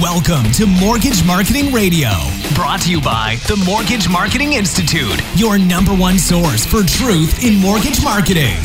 Welcome 0.00 0.50
to 0.52 0.64
Mortgage 0.64 1.22
Marketing 1.26 1.74
Radio, 1.74 2.08
brought 2.54 2.80
to 2.82 2.90
you 2.90 3.02
by 3.02 3.36
the 3.48 3.62
Mortgage 3.66 4.08
Marketing 4.08 4.54
Institute, 4.54 5.20
your 5.36 5.58
number 5.58 5.94
one 5.94 6.18
source 6.18 6.64
for 6.64 6.82
truth 6.82 7.44
in 7.44 7.60
mortgage 7.60 8.02
marketing. 8.02 8.56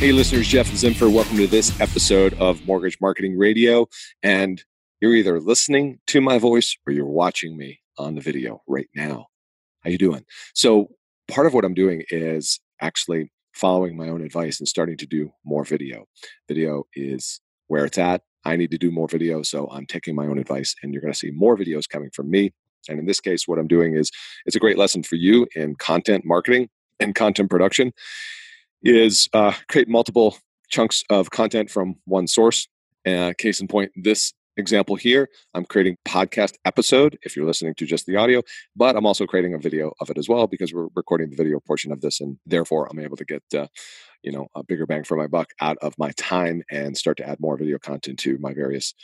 Hey, 0.00 0.10
listeners, 0.10 0.48
Jeff 0.48 0.66
Zimfer. 0.70 1.12
Welcome 1.12 1.36
to 1.36 1.46
this 1.46 1.80
episode 1.80 2.34
of 2.40 2.66
Mortgage 2.66 3.00
Marketing 3.00 3.38
Radio. 3.38 3.86
And 4.24 4.64
you're 5.00 5.14
either 5.14 5.38
listening 5.38 6.00
to 6.08 6.20
my 6.20 6.38
voice 6.38 6.76
or 6.88 6.92
you're 6.92 7.06
watching 7.06 7.56
me 7.56 7.82
on 7.98 8.16
the 8.16 8.20
video 8.20 8.62
right 8.66 8.88
now. 8.96 9.28
How 9.84 9.90
you 9.90 9.98
doing? 9.98 10.24
So, 10.54 10.88
part 11.28 11.46
of 11.46 11.54
what 11.54 11.64
I'm 11.64 11.72
doing 11.72 12.02
is 12.10 12.60
actually 12.80 13.30
following 13.52 13.96
my 13.96 14.08
own 14.08 14.20
advice 14.20 14.58
and 14.58 14.68
starting 14.68 14.96
to 14.98 15.06
do 15.06 15.32
more 15.44 15.64
video. 15.64 16.06
Video 16.48 16.84
is 16.94 17.40
where 17.68 17.84
it's 17.84 17.98
at. 17.98 18.22
I 18.44 18.56
need 18.56 18.70
to 18.72 18.78
do 18.78 18.90
more 18.90 19.08
video, 19.08 19.42
so 19.42 19.68
I'm 19.70 19.86
taking 19.86 20.14
my 20.14 20.26
own 20.26 20.38
advice, 20.38 20.74
and 20.82 20.92
you're 20.92 21.00
going 21.00 21.12
to 21.12 21.18
see 21.18 21.30
more 21.30 21.56
videos 21.56 21.88
coming 21.88 22.10
from 22.10 22.30
me. 22.30 22.52
And 22.88 22.98
in 22.98 23.06
this 23.06 23.20
case, 23.20 23.48
what 23.48 23.58
I'm 23.58 23.66
doing 23.66 23.96
is 23.96 24.10
it's 24.44 24.56
a 24.56 24.60
great 24.60 24.76
lesson 24.76 25.02
for 25.02 25.16
you 25.16 25.46
in 25.54 25.74
content 25.76 26.24
marketing 26.26 26.68
and 27.00 27.14
content 27.14 27.48
production 27.50 27.92
is 28.82 29.28
uh, 29.32 29.52
create 29.68 29.88
multiple 29.88 30.36
chunks 30.68 31.02
of 31.08 31.30
content 31.30 31.70
from 31.70 31.96
one 32.04 32.26
source. 32.26 32.68
Uh, 33.06 33.32
case 33.38 33.60
in 33.60 33.68
point, 33.68 33.92
this 33.96 34.32
example 34.56 34.96
here, 34.96 35.28
I'm 35.54 35.64
creating 35.64 35.96
podcast 36.06 36.54
episode 36.64 37.18
if 37.22 37.36
you're 37.36 37.46
listening 37.46 37.74
to 37.76 37.86
just 37.86 38.06
the 38.06 38.16
audio, 38.16 38.42
but 38.76 38.96
I'm 38.96 39.06
also 39.06 39.26
creating 39.26 39.54
a 39.54 39.58
video 39.58 39.92
of 40.00 40.10
it 40.10 40.18
as 40.18 40.28
well 40.28 40.46
because 40.46 40.72
we're 40.72 40.88
recording 40.94 41.30
the 41.30 41.36
video 41.36 41.60
portion 41.60 41.92
of 41.92 42.00
this, 42.00 42.20
and 42.20 42.38
therefore 42.46 42.88
I'm 42.90 42.98
able 42.98 43.16
to 43.16 43.24
get 43.24 43.42
uh, 43.54 43.66
you 44.22 44.32
know 44.32 44.48
a 44.54 44.64
bigger 44.64 44.86
bang 44.86 45.04
for 45.04 45.16
my 45.16 45.26
buck 45.26 45.50
out 45.60 45.76
of 45.82 45.94
my 45.98 46.10
time 46.16 46.62
and 46.70 46.96
start 46.96 47.16
to 47.18 47.28
add 47.28 47.38
more 47.40 47.56
video 47.56 47.78
content 47.78 48.18
to 48.20 48.38
my 48.38 48.54
various 48.54 48.94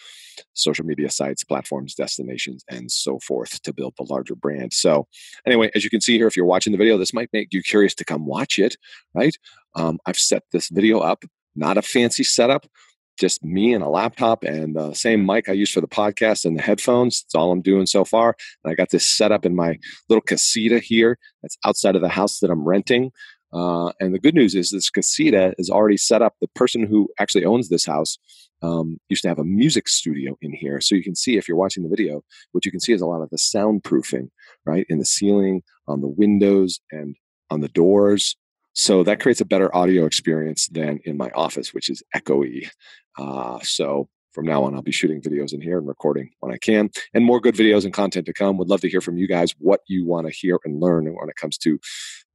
social 0.54 0.84
media 0.84 1.10
sites 1.10 1.44
platforms 1.44 1.94
destinations 1.94 2.64
and 2.68 2.90
so 2.90 3.18
forth 3.18 3.60
to 3.62 3.72
build 3.72 3.94
the 3.98 4.04
larger 4.04 4.34
brand. 4.34 4.72
So 4.72 5.06
anyway 5.46 5.70
as 5.74 5.84
you 5.84 5.90
can 5.90 6.00
see 6.00 6.16
here 6.16 6.26
if 6.26 6.36
you're 6.36 6.46
watching 6.46 6.72
the 6.72 6.78
video 6.78 6.96
this 6.96 7.12
might 7.12 7.28
make 7.32 7.52
you 7.52 7.62
curious 7.62 7.94
to 7.96 8.04
come 8.04 8.26
watch 8.26 8.58
it 8.58 8.76
right? 9.14 9.36
Um, 9.76 9.98
i've 10.06 10.16
set 10.16 10.42
this 10.52 10.68
video 10.68 10.98
up 10.98 11.24
not 11.54 11.76
a 11.76 11.82
fancy 11.82 12.24
setup 12.24 12.66
just 13.20 13.44
me 13.44 13.74
and 13.74 13.84
a 13.84 13.88
laptop 13.88 14.42
and 14.42 14.74
the 14.74 14.94
same 14.94 15.24
mic 15.24 15.48
I 15.48 15.52
use 15.52 15.70
for 15.70 15.82
the 15.82 15.86
podcast 15.86 16.44
and 16.44 16.58
the 16.58 16.62
headphones. 16.62 17.22
That's 17.22 17.34
all 17.34 17.52
I'm 17.52 17.60
doing 17.60 17.86
so 17.86 18.04
far. 18.04 18.34
And 18.64 18.72
I 18.72 18.74
got 18.74 18.90
this 18.90 19.06
set 19.06 19.30
up 19.30 19.44
in 19.44 19.54
my 19.54 19.78
little 20.08 20.22
casita 20.22 20.80
here 20.80 21.18
that's 21.42 21.58
outside 21.64 21.94
of 21.94 22.02
the 22.02 22.08
house 22.08 22.40
that 22.40 22.50
I'm 22.50 22.66
renting. 22.66 23.12
Uh, 23.52 23.92
and 24.00 24.14
the 24.14 24.18
good 24.18 24.34
news 24.34 24.54
is 24.54 24.70
this 24.70 24.90
casita 24.90 25.54
is 25.58 25.70
already 25.70 25.96
set 25.96 26.22
up. 26.22 26.34
The 26.40 26.48
person 26.54 26.86
who 26.86 27.08
actually 27.18 27.44
owns 27.44 27.68
this 27.68 27.84
house 27.84 28.16
um, 28.62 28.98
used 29.08 29.22
to 29.22 29.28
have 29.28 29.38
a 29.38 29.44
music 29.44 29.88
studio 29.88 30.36
in 30.40 30.52
here. 30.52 30.80
So 30.80 30.94
you 30.94 31.02
can 31.02 31.14
see 31.14 31.36
if 31.36 31.46
you're 31.46 31.56
watching 31.56 31.82
the 31.82 31.88
video, 31.88 32.22
what 32.52 32.64
you 32.64 32.70
can 32.70 32.80
see 32.80 32.92
is 32.92 33.00
a 33.00 33.06
lot 33.06 33.22
of 33.22 33.30
the 33.30 33.36
soundproofing, 33.36 34.28
right? 34.64 34.86
In 34.88 34.98
the 34.98 35.04
ceiling, 35.04 35.62
on 35.86 36.00
the 36.00 36.08
windows, 36.08 36.80
and 36.90 37.16
on 37.50 37.60
the 37.60 37.68
doors. 37.68 38.36
So 38.80 39.04
that 39.04 39.20
creates 39.20 39.42
a 39.42 39.44
better 39.44 39.76
audio 39.76 40.06
experience 40.06 40.66
than 40.68 41.00
in 41.04 41.18
my 41.18 41.28
office, 41.34 41.74
which 41.74 41.90
is 41.90 42.02
echoey. 42.16 42.70
Uh, 43.18 43.58
so 43.62 44.08
from 44.32 44.46
now 44.46 44.64
on, 44.64 44.74
I'll 44.74 44.80
be 44.80 44.90
shooting 44.90 45.20
videos 45.20 45.52
in 45.52 45.60
here 45.60 45.76
and 45.76 45.86
recording 45.86 46.30
when 46.40 46.50
I 46.50 46.56
can, 46.56 46.88
and 47.12 47.22
more 47.22 47.40
good 47.40 47.54
videos 47.54 47.84
and 47.84 47.92
content 47.92 48.24
to 48.24 48.32
come. 48.32 48.56
Would 48.56 48.70
love 48.70 48.80
to 48.80 48.88
hear 48.88 49.02
from 49.02 49.18
you 49.18 49.28
guys 49.28 49.52
what 49.58 49.80
you 49.86 50.06
want 50.06 50.28
to 50.28 50.32
hear 50.32 50.58
and 50.64 50.80
learn 50.80 51.04
when 51.04 51.28
it 51.28 51.36
comes 51.36 51.58
to 51.58 51.78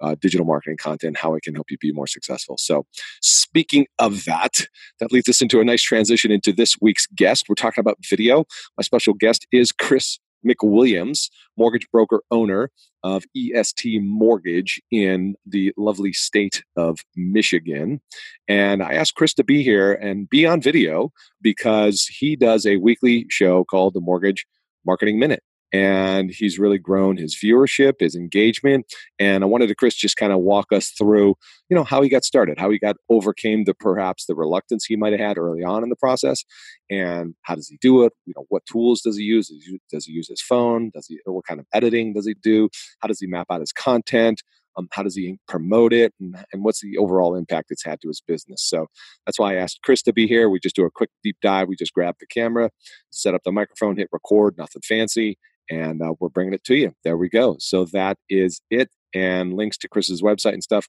uh, 0.02 0.16
digital 0.22 0.46
marketing 0.46 0.78
content, 0.78 1.18
how 1.18 1.34
it 1.34 1.42
can 1.42 1.56
help 1.56 1.72
you 1.72 1.80
be 1.80 1.92
more 1.92 2.06
successful. 2.06 2.60
So, 2.60 2.86
speaking 3.24 3.88
of 3.98 4.26
that, 4.26 4.68
that 5.00 5.12
leads 5.12 5.28
us 5.28 5.42
into 5.42 5.62
a 5.62 5.66
nice 5.66 5.82
transition 5.82 6.30
into 6.30 6.54
this 6.54 6.76
week's 6.80 7.08
guest. 7.08 7.46
We're 7.50 7.56
talking 7.56 7.82
about 7.82 7.98
video. 8.08 8.46
My 8.78 8.84
special 8.84 9.16
guest 9.16 9.48
is 9.52 9.72
Kris 9.72 10.20
McWilliams, 10.46 11.30
mortgage 11.58 11.90
broker 11.92 12.22
owner 12.32 12.72
of 13.04 13.24
EST 13.36 14.02
Mortgage 14.02 14.82
in 14.92 15.36
the 15.46 15.74
lovely 15.78 16.14
state 16.14 16.64
of 16.76 17.00
Michigan. 17.16 18.02
And 18.48 18.82
I 18.82 18.94
asked 18.94 19.16
Kris 19.16 19.34
to 19.36 19.44
be 19.44 19.64
here 19.64 19.94
and 19.94 20.30
be 20.30 20.46
on 20.46 20.62
video 20.62 21.12
because 21.42 22.06
he 22.06 22.36
does 22.36 22.66
a 22.66 22.78
weekly 22.78 23.26
show 23.30 23.64
called 23.64 23.94
the 23.94 24.02
Mortgage 24.02 24.46
Marketing 24.86 25.20
Minute 25.20 25.44
and 25.74 26.32
he's 26.32 26.60
really 26.60 26.78
grown 26.78 27.18
his 27.18 27.36
viewership, 27.36 27.96
his 28.00 28.16
engagement. 28.16 28.86
And 29.20 29.44
I 29.44 29.48
wanted 29.48 29.68
to 29.68 29.76
Kris 29.76 29.96
just 29.96 30.18
kind 30.18 30.32
of 30.32 30.40
walk 30.40 30.72
us 30.72 30.90
through, 30.90 31.36
you 31.70 31.76
know, 31.76 31.84
how 31.84 32.02
he 32.02 32.10
got 32.10 32.24
started, 32.24 32.58
how 32.58 32.70
he 32.70 32.80
got 32.80 32.96
overcame 33.10 33.66
the 33.66 33.74
perhaps 33.74 34.26
the 34.26 34.36
reluctance 34.36 34.86
he 34.86 34.96
might 34.96 35.12
have 35.12 35.20
had 35.20 35.38
early 35.38 35.64
on 35.64 35.84
in 35.84 35.90
the 35.90 35.96
process, 35.96 36.44
and 36.90 37.36
how 37.44 37.56
does 37.56 37.68
he 37.68 37.78
do 37.82 38.04
it? 38.04 38.14
You 38.26 38.34
know, 38.36 38.46
what 38.50 38.64
tools 38.72 39.02
does 39.02 39.18
he 39.18 39.24
use? 39.24 39.52
Does 39.92 40.06
he, 40.06 40.14
use 40.14 40.30
his 40.30 40.42
phone? 40.42 40.92
Does 40.94 41.08
he? 41.08 41.20
What 41.26 41.46
kind 41.46 41.60
of 41.60 41.66
editing 41.74 42.14
does 42.14 42.28
he 42.28 42.36
do? 42.36 42.70
How 43.00 43.08
does 43.08 43.20
he 43.20 43.28
map 43.28 43.48
out 43.50 43.60
his 43.60 43.72
content? 43.72 44.42
Um, 44.78 44.90
how 44.92 45.04
does 45.04 45.16
he 45.16 45.38
promote 45.48 45.94
it 45.94 46.14
and, 46.20 46.36
and, 46.52 46.64
what's 46.66 46.82
the 46.82 46.98
overall 46.98 47.34
impact 47.34 47.72
it's 47.72 47.86
had 47.86 48.02
to 48.02 48.10
his 48.10 48.22
business 48.22 48.62
so 48.62 48.88
that's 49.26 49.40
why 49.40 49.54
i 49.54 49.56
asked 49.56 49.80
kris 49.84 50.02
to 50.02 50.12
be 50.12 50.28
here 50.28 50.50
we 50.50 50.60
just 50.60 50.76
do 50.76 50.84
a 50.84 50.92
quick 50.92 51.10
deep 51.24 51.38
dive 51.42 51.70
we 51.70 51.78
just 51.78 51.94
grab 51.94 52.16
the 52.20 52.28
camera 52.28 52.70
set 53.10 53.34
up 53.34 53.42
the 53.46 53.54
microphone 53.54 53.96
hit 53.96 54.10
record 54.12 54.58
nothing 54.58 54.82
fancy 54.86 55.38
and 55.70 56.02
uh, 56.02 56.14
we're 56.20 56.30
bringing 56.30 56.54
it 56.54 56.64
to 56.66 56.76
you. 56.76 56.94
There 57.04 57.18
we 57.18 57.30
go. 57.30 57.58
So 57.60 57.86
that 57.86 58.18
is 58.30 58.62
it. 58.70 58.90
And 59.14 59.54
links 59.54 59.78
to 59.78 59.88
Kris's 59.88 60.22
website 60.22 60.52
and 60.54 60.64
stuff 60.64 60.88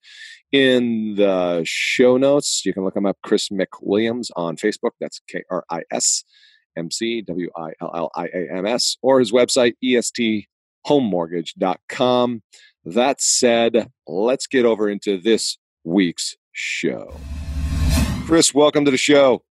in 0.50 1.14
the 1.14 1.62
show 1.64 2.16
notes. 2.16 2.62
You 2.64 2.72
can 2.72 2.82
look 2.84 2.96
him 2.96 3.06
up, 3.06 3.18
Kris 3.22 3.50
McWilliams 3.50 4.30
on 4.34 4.56
Facebook. 4.56 4.90
That's 5.00 5.20
K 5.28 5.44
R 5.48 5.64
I 5.70 5.82
S 5.92 6.24
M 6.76 6.90
C 6.90 7.22
W 7.22 7.48
I 7.56 7.70
L 7.80 7.92
L 7.94 8.10
I 8.16 8.26
A 8.26 8.48
M 8.52 8.66
S, 8.66 8.96
or 9.00 9.20
his 9.20 9.30
website, 9.30 9.74
esthomemortgage.com. 9.84 12.42
That 12.84 13.20
said, 13.20 13.92
let's 14.06 14.46
get 14.48 14.64
over 14.64 14.88
into 14.88 15.20
this 15.20 15.58
week's 15.84 16.34
show. 16.52 17.16
Kris, 18.26 18.52
welcome 18.52 18.84
to 18.84 18.90
the 18.90 18.96
show. 18.96 19.45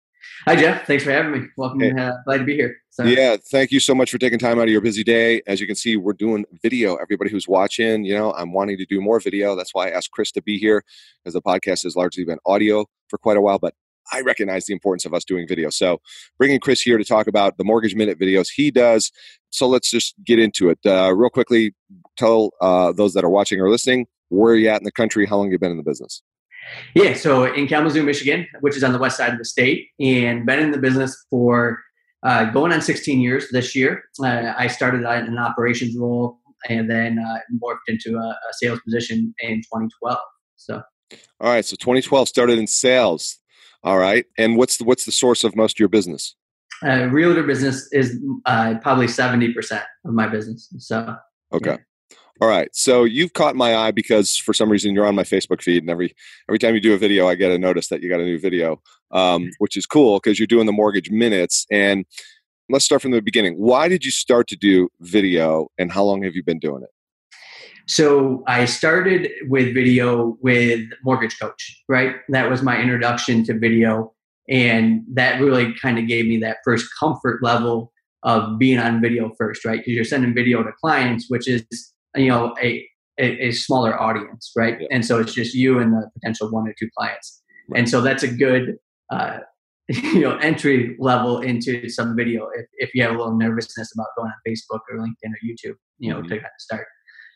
Hi, 0.45 0.57
Jeff. 0.57 0.85
Thanks 0.85 1.05
for 1.05 1.11
having 1.11 1.31
me. 1.31 1.47
Welcome. 1.55 1.79
Hey. 1.79 1.91
Uh, 1.91 2.15
glad 2.25 2.39
to 2.39 2.43
be 2.43 2.55
here. 2.55 2.75
So. 2.89 3.05
Yeah, 3.05 3.37
thank 3.49 3.71
you 3.71 3.79
so 3.79 3.95
much 3.95 4.11
for 4.11 4.17
taking 4.17 4.39
time 4.39 4.59
out 4.59 4.63
of 4.63 4.69
your 4.69 4.81
busy 4.81 5.03
day. 5.03 5.41
As 5.47 5.61
you 5.61 5.67
can 5.67 5.75
see, 5.75 5.95
we're 5.95 6.11
doing 6.11 6.43
video. 6.61 6.95
Everybody 6.95 7.31
who's 7.31 7.47
watching, 7.47 8.03
you 8.03 8.13
know, 8.13 8.33
I'm 8.33 8.51
wanting 8.51 8.77
to 8.77 8.85
do 8.85 8.99
more 8.99 9.21
video. 9.21 9.55
That's 9.55 9.73
why 9.73 9.87
I 9.87 9.91
asked 9.91 10.11
Kris 10.11 10.31
to 10.33 10.41
be 10.41 10.57
here 10.57 10.83
because 11.23 11.33
the 11.33 11.41
podcast 11.41 11.83
has 11.83 11.95
largely 11.95 12.25
been 12.25 12.39
audio 12.45 12.85
for 13.07 13.17
quite 13.17 13.37
a 13.37 13.41
while, 13.41 13.57
but 13.57 13.73
I 14.11 14.19
recognize 14.19 14.65
the 14.65 14.73
importance 14.73 15.05
of 15.05 15.13
us 15.13 15.23
doing 15.23 15.47
video. 15.47 15.69
So, 15.69 16.01
bringing 16.37 16.59
Kris 16.59 16.81
here 16.81 16.97
to 16.97 17.05
talk 17.05 17.27
about 17.27 17.57
the 17.57 17.63
Mortgage 17.63 17.95
Minute 17.95 18.19
videos 18.19 18.47
he 18.53 18.69
does. 18.69 19.13
So, 19.49 19.65
let's 19.65 19.89
just 19.89 20.13
get 20.25 20.39
into 20.39 20.69
it. 20.69 20.79
Uh, 20.85 21.13
real 21.15 21.29
quickly, 21.29 21.73
tell 22.17 22.51
uh, 22.59 22.91
those 22.91 23.13
that 23.13 23.23
are 23.23 23.29
watching 23.29 23.61
or 23.61 23.69
listening 23.69 24.07
Where 24.27 24.53
are 24.53 24.57
you 24.57 24.67
at 24.67 24.81
in 24.81 24.83
the 24.83 24.91
country? 24.91 25.25
How 25.25 25.37
long 25.37 25.47
have 25.47 25.53
you 25.53 25.59
been 25.59 25.71
in 25.71 25.77
the 25.77 25.83
business? 25.83 26.21
Yeah, 26.95 27.13
so 27.13 27.45
in 27.45 27.67
Kalamazoo, 27.67 28.03
Michigan, 28.03 28.47
which 28.61 28.77
is 28.77 28.83
on 28.83 28.91
the 28.91 28.99
west 28.99 29.17
side 29.17 29.33
of 29.33 29.39
the 29.39 29.45
state, 29.45 29.87
and 29.99 30.45
been 30.45 30.59
in 30.59 30.71
the 30.71 30.77
business 30.77 31.25
for 31.29 31.79
uh, 32.23 32.45
going 32.45 32.71
on 32.71 32.81
16 32.81 33.19
years 33.19 33.49
this 33.51 33.75
year. 33.75 34.03
Uh, 34.21 34.53
I 34.57 34.67
started 34.67 34.99
in 34.99 35.05
an 35.05 35.37
operations 35.37 35.95
role 35.97 36.39
and 36.69 36.89
then 36.89 37.19
uh, 37.19 37.39
morphed 37.61 37.79
into 37.87 38.17
a, 38.17 38.27
a, 38.29 38.53
sales 38.53 38.79
position 38.81 39.35
in 39.41 39.57
2012. 39.57 40.17
So, 40.55 40.81
all 41.41 41.49
right, 41.49 41.65
so 41.65 41.75
2012 41.75 42.29
started 42.29 42.57
in 42.57 42.67
sales. 42.67 43.39
All 43.83 43.97
right, 43.97 44.25
and 44.37 44.55
what's 44.55 44.77
the 44.77 44.85
what's 44.85 45.03
the 45.03 45.11
source 45.11 45.43
of 45.43 45.57
most 45.57 45.75
of 45.75 45.79
your 45.79 45.89
business? 45.89 46.35
Uh, 46.85 47.07
realtor 47.11 47.43
business 47.43 47.91
is 47.91 48.19
uh, 48.45 48.75
probably 48.81 49.07
70% 49.07 49.83
of 50.05 50.13
my 50.13 50.27
business. 50.27 50.69
So, 50.79 51.15
okay. 51.53 51.71
Yeah. 51.71 51.77
All 52.43 52.49
right. 52.49 52.67
So 52.75 53.05
you've 53.05 53.31
caught 53.31 53.55
my 53.55 53.73
eye 53.73 53.91
because 53.91 54.35
for 54.35 54.53
some 54.53 54.69
reason 54.69 54.93
you're 54.93 55.05
on 55.05 55.15
my 55.15 55.23
Facebook 55.23 55.61
feed, 55.61 55.81
and 55.81 55.89
every 55.89 56.13
every 56.49 56.59
time 56.59 56.75
you 56.75 56.81
do 56.81 56.93
a 56.93 56.97
video, 56.97 57.29
I 57.29 57.35
get 57.35 57.53
a 57.53 57.57
notice 57.57 57.87
that 57.87 58.03
you 58.03 58.09
got 58.09 58.19
a 58.19 58.25
new 58.25 58.37
video, 58.37 58.81
um, 59.11 59.49
which 59.59 59.77
is 59.77 59.85
cool 59.85 60.19
because 60.19 60.39
you're 60.39 60.45
doing 60.45 60.65
the 60.65 60.73
mortgage 60.73 61.09
minutes. 61.09 61.65
And 61.71 62.03
let's 62.67 62.83
start 62.83 63.01
from 63.01 63.11
the 63.11 63.21
beginning. 63.21 63.53
Why 63.53 63.87
did 63.87 64.03
you 64.03 64.11
start 64.11 64.49
to 64.49 64.57
do 64.57 64.89
video, 64.99 65.69
and 65.77 65.89
how 65.89 66.03
long 66.03 66.23
have 66.23 66.35
you 66.35 66.43
been 66.43 66.59
doing 66.59 66.83
it? 66.83 66.89
So 67.87 68.43
I 68.45 68.65
started 68.65 69.31
with 69.47 69.73
video 69.73 70.37
with 70.41 70.81
Mortgage 71.01 71.39
Coach, 71.39 71.81
right? 71.87 72.17
That 72.27 72.49
was 72.49 72.61
my 72.61 72.77
introduction 72.77 73.45
to 73.45 73.57
video, 73.57 74.13
and 74.49 75.03
that 75.13 75.39
really 75.39 75.73
kind 75.81 75.97
of 75.97 76.09
gave 76.09 76.25
me 76.25 76.39
that 76.39 76.57
first 76.65 76.89
comfort 76.99 77.41
level 77.41 77.93
of 78.23 78.59
being 78.59 78.79
on 78.79 79.01
video 79.01 79.31
first, 79.37 79.63
right? 79.63 79.79
Because 79.79 79.93
you're 79.93 80.03
sending 80.03 80.33
video 80.33 80.61
to 80.61 80.73
clients, 80.81 81.27
which 81.29 81.47
is 81.47 81.92
you 82.15 82.29
know 82.29 82.55
a 82.61 82.87
a, 83.19 83.47
a 83.47 83.51
smaller 83.51 83.99
audience, 83.99 84.51
right? 84.55 84.77
Yeah. 84.79 84.87
And 84.89 85.05
so 85.05 85.19
it's 85.19 85.33
just 85.33 85.53
you 85.53 85.79
and 85.79 85.93
the 85.93 86.09
potential 86.15 86.49
one 86.49 86.67
or 86.67 86.73
two 86.79 86.89
clients, 86.97 87.41
right. 87.69 87.79
and 87.79 87.89
so 87.89 88.01
that's 88.01 88.23
a 88.23 88.27
good 88.27 88.77
uh, 89.11 89.39
you 89.87 90.21
know 90.21 90.37
entry 90.37 90.95
level 90.99 91.39
into 91.39 91.89
some 91.89 92.15
video 92.15 92.47
if, 92.55 92.65
if 92.77 92.91
you 92.93 93.03
have 93.03 93.11
a 93.11 93.17
little 93.17 93.37
nervousness 93.37 93.91
about 93.93 94.07
going 94.17 94.31
on 94.31 94.35
Facebook 94.47 94.79
or 94.89 94.97
LinkedIn 94.97 95.31
or 95.31 95.39
YouTube, 95.45 95.75
you 95.99 96.09
know, 96.09 96.19
mm-hmm. 96.19 96.29
to 96.29 96.35
kind 96.35 96.45
of 96.45 96.59
start. 96.61 96.87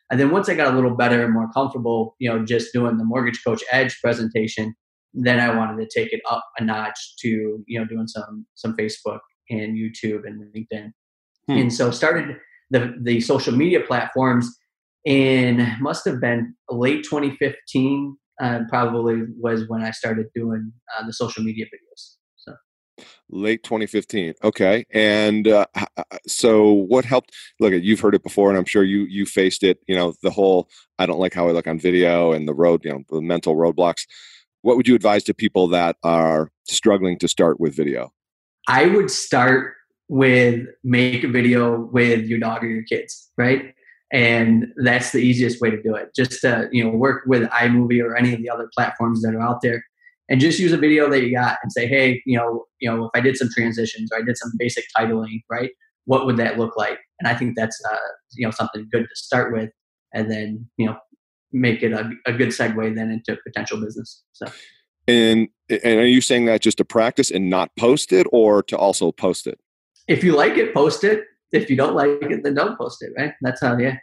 And 0.09 0.19
then 0.19 0.31
once 0.31 0.47
I 0.47 0.55
got 0.55 0.71
a 0.71 0.75
little 0.75 0.95
better 0.95 1.23
and 1.23 1.33
more 1.33 1.49
comfortable, 1.53 2.15
you 2.19 2.29
know, 2.29 2.45
just 2.45 2.71
doing 2.71 2.97
the 2.97 3.03
Mortgage 3.03 3.43
Coach 3.43 3.61
Edge 3.71 3.99
presentation, 4.01 4.73
then 5.13 5.39
I 5.39 5.53
wanted 5.53 5.83
to 5.83 5.99
take 5.99 6.13
it 6.13 6.21
up 6.29 6.43
a 6.57 6.63
notch 6.63 7.15
to 7.19 7.63
you 7.67 7.79
know 7.79 7.85
doing 7.85 8.07
some 8.07 8.45
some 8.55 8.75
Facebook 8.75 9.19
and 9.49 9.75
YouTube 9.75 10.21
and 10.25 10.43
LinkedIn. 10.55 10.91
Hmm. 11.47 11.57
And 11.57 11.73
so 11.73 11.91
started 11.91 12.37
the 12.69 12.93
the 13.01 13.19
social 13.21 13.53
media 13.53 13.81
platforms 13.81 14.49
in 15.07 15.65
must 15.79 16.03
have 16.03 16.19
been 16.19 16.53
late 16.69 17.01
2015 17.03 18.17
uh, 18.41 18.59
probably 18.67 19.23
was 19.39 19.67
when 19.69 19.81
i 19.81 19.89
started 19.89 20.27
doing 20.35 20.71
uh, 20.97 21.05
the 21.05 21.13
social 21.13 21.41
media 21.41 21.65
videos 21.65 22.15
so. 22.35 22.53
Late 23.29 23.63
2015 23.63 24.33
okay 24.43 24.85
and 24.91 25.47
uh, 25.47 25.65
uh, 25.75 26.03
so 26.27 26.73
what 26.73 27.05
helped 27.05 27.33
look 27.61 27.71
at 27.71 27.83
you've 27.83 28.01
heard 28.01 28.15
it 28.15 28.23
before 28.23 28.49
and 28.49 28.57
i'm 28.57 28.65
sure 28.65 28.83
you 28.83 29.05
you 29.05 29.25
faced 29.25 29.63
it 29.63 29.79
you 29.87 29.95
know 29.95 30.13
the 30.23 30.29
whole 30.29 30.67
i 30.99 31.05
don't 31.05 31.19
like 31.19 31.33
how 31.33 31.47
i 31.47 31.51
look 31.51 31.67
on 31.67 31.79
video 31.79 32.33
and 32.33 32.45
the 32.45 32.53
road 32.53 32.83
you 32.83 32.91
know 32.91 33.03
the 33.09 33.21
mental 33.21 33.55
roadblocks. 33.55 34.05
What 34.61 34.75
would 34.75 34.87
you 34.87 34.95
advise 34.95 35.23
to 35.25 35.33
people 35.33 35.67
that 35.69 35.95
are 36.03 36.51
struggling 36.65 37.17
to 37.19 37.27
start 37.27 37.59
with 37.59 37.75
video? 37.75 38.11
I 38.67 38.87
would 38.87 39.09
start 39.09 39.75
with 40.09 40.65
make 40.83 41.23
a 41.23 41.27
video 41.27 41.79
with 41.79 42.25
your 42.25 42.39
dog 42.39 42.63
or 42.63 42.67
your 42.67 42.83
kids 42.83 43.29
right 43.37 43.73
and 44.11 44.67
that's 44.77 45.11
the 45.11 45.19
easiest 45.19 45.61
way 45.61 45.69
to 45.69 45.81
do 45.81 45.95
it. 45.95 46.09
Just 46.15 46.41
to 46.41 46.69
you 46.71 46.83
know 46.83 46.91
work 46.91 47.23
with 47.25 47.49
imovie 47.49 48.03
or 48.03 48.15
any 48.15 48.33
of 48.33 48.41
the 48.41 48.49
other 48.49 48.69
platforms 48.75 49.21
that 49.21 49.35
are 49.35 49.41
out 49.41 49.61
there 49.61 49.83
and 50.29 50.41
just 50.41 50.59
use 50.59 50.71
a 50.71 50.77
video 50.77 51.09
that 51.09 51.23
you 51.23 51.33
got 51.33 51.57
and 51.63 51.71
say 51.71 51.87
hey 51.87 52.21
you 52.25 52.37
know 52.37 52.65
you 52.79 52.89
know 52.89 53.05
if 53.05 53.11
i 53.15 53.21
did 53.21 53.37
some 53.37 53.49
transitions 53.55 54.09
or 54.11 54.17
i 54.17 54.21
did 54.21 54.37
some 54.37 54.51
basic 54.57 54.85
titling 54.97 55.41
right 55.49 55.71
what 56.05 56.25
would 56.25 56.37
that 56.37 56.57
look 56.57 56.75
like? 56.77 56.99
And 57.19 57.27
i 57.27 57.35
think 57.35 57.55
that's 57.55 57.79
uh, 57.91 57.97
you 58.33 58.45
know 58.45 58.51
something 58.51 58.87
good 58.91 59.03
to 59.03 59.15
start 59.15 59.53
with 59.53 59.69
and 60.13 60.31
then 60.31 60.67
you 60.77 60.85
know 60.85 60.97
make 61.51 61.83
it 61.83 61.93
a, 61.93 62.09
a 62.25 62.33
good 62.33 62.49
segue 62.49 62.95
then 62.95 63.11
into 63.11 63.37
potential 63.45 63.79
business 63.79 64.23
so. 64.33 64.47
And 65.07 65.47
and 65.69 65.99
are 65.99 66.07
you 66.07 66.21
saying 66.21 66.45
that 66.45 66.61
just 66.61 66.77
to 66.79 66.85
practice 66.85 67.31
and 67.31 67.49
not 67.49 67.71
post 67.77 68.11
it 68.11 68.27
or 68.31 68.61
to 68.63 68.77
also 68.77 69.11
post 69.11 69.47
it? 69.47 69.59
If 70.07 70.23
you 70.23 70.33
like 70.33 70.57
it 70.57 70.73
post 70.73 71.03
it 71.03 71.23
if 71.51 71.69
you 71.69 71.75
don't 71.75 71.95
like 71.95 72.09
it, 72.21 72.43
then 72.43 72.53
don't 72.53 72.77
post 72.77 73.01
it, 73.01 73.11
right? 73.17 73.33
That's 73.41 73.61
how, 73.61 73.77
yeah. 73.77 73.97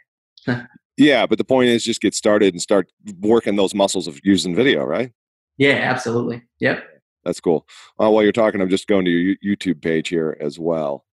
yeah, 0.97 1.25
but 1.25 1.37
the 1.37 1.43
point 1.43 1.69
is 1.69 1.83
just 1.83 2.01
get 2.01 2.15
started 2.15 2.53
and 2.53 2.61
start 2.61 2.91
working 3.19 3.55
those 3.55 3.75
muscles 3.75 4.07
of 4.07 4.19
using 4.23 4.55
video, 4.55 4.83
right? 4.83 5.11
Yeah, 5.57 5.75
absolutely. 5.75 6.43
Yep. 6.59 6.83
That's 7.23 7.39
cool. 7.39 7.67
Uh, 7.99 8.09
while 8.11 8.23
you're 8.23 8.31
talking, 8.31 8.61
I'm 8.61 8.69
just 8.69 8.87
going 8.87 9.05
to 9.05 9.11
your 9.11 9.35
YouTube 9.43 9.81
page 9.81 10.09
here 10.09 10.37
as 10.39 10.59
well. 10.59 11.05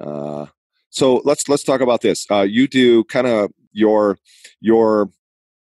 Uh, 0.00 0.46
so 0.88 1.20
let's 1.24 1.48
let's 1.48 1.62
talk 1.62 1.80
about 1.80 2.00
this. 2.00 2.26
Uh, 2.30 2.40
you 2.40 2.66
do 2.66 3.04
kind 3.04 3.26
of 3.26 3.50
your 3.72 4.18
your 4.60 5.10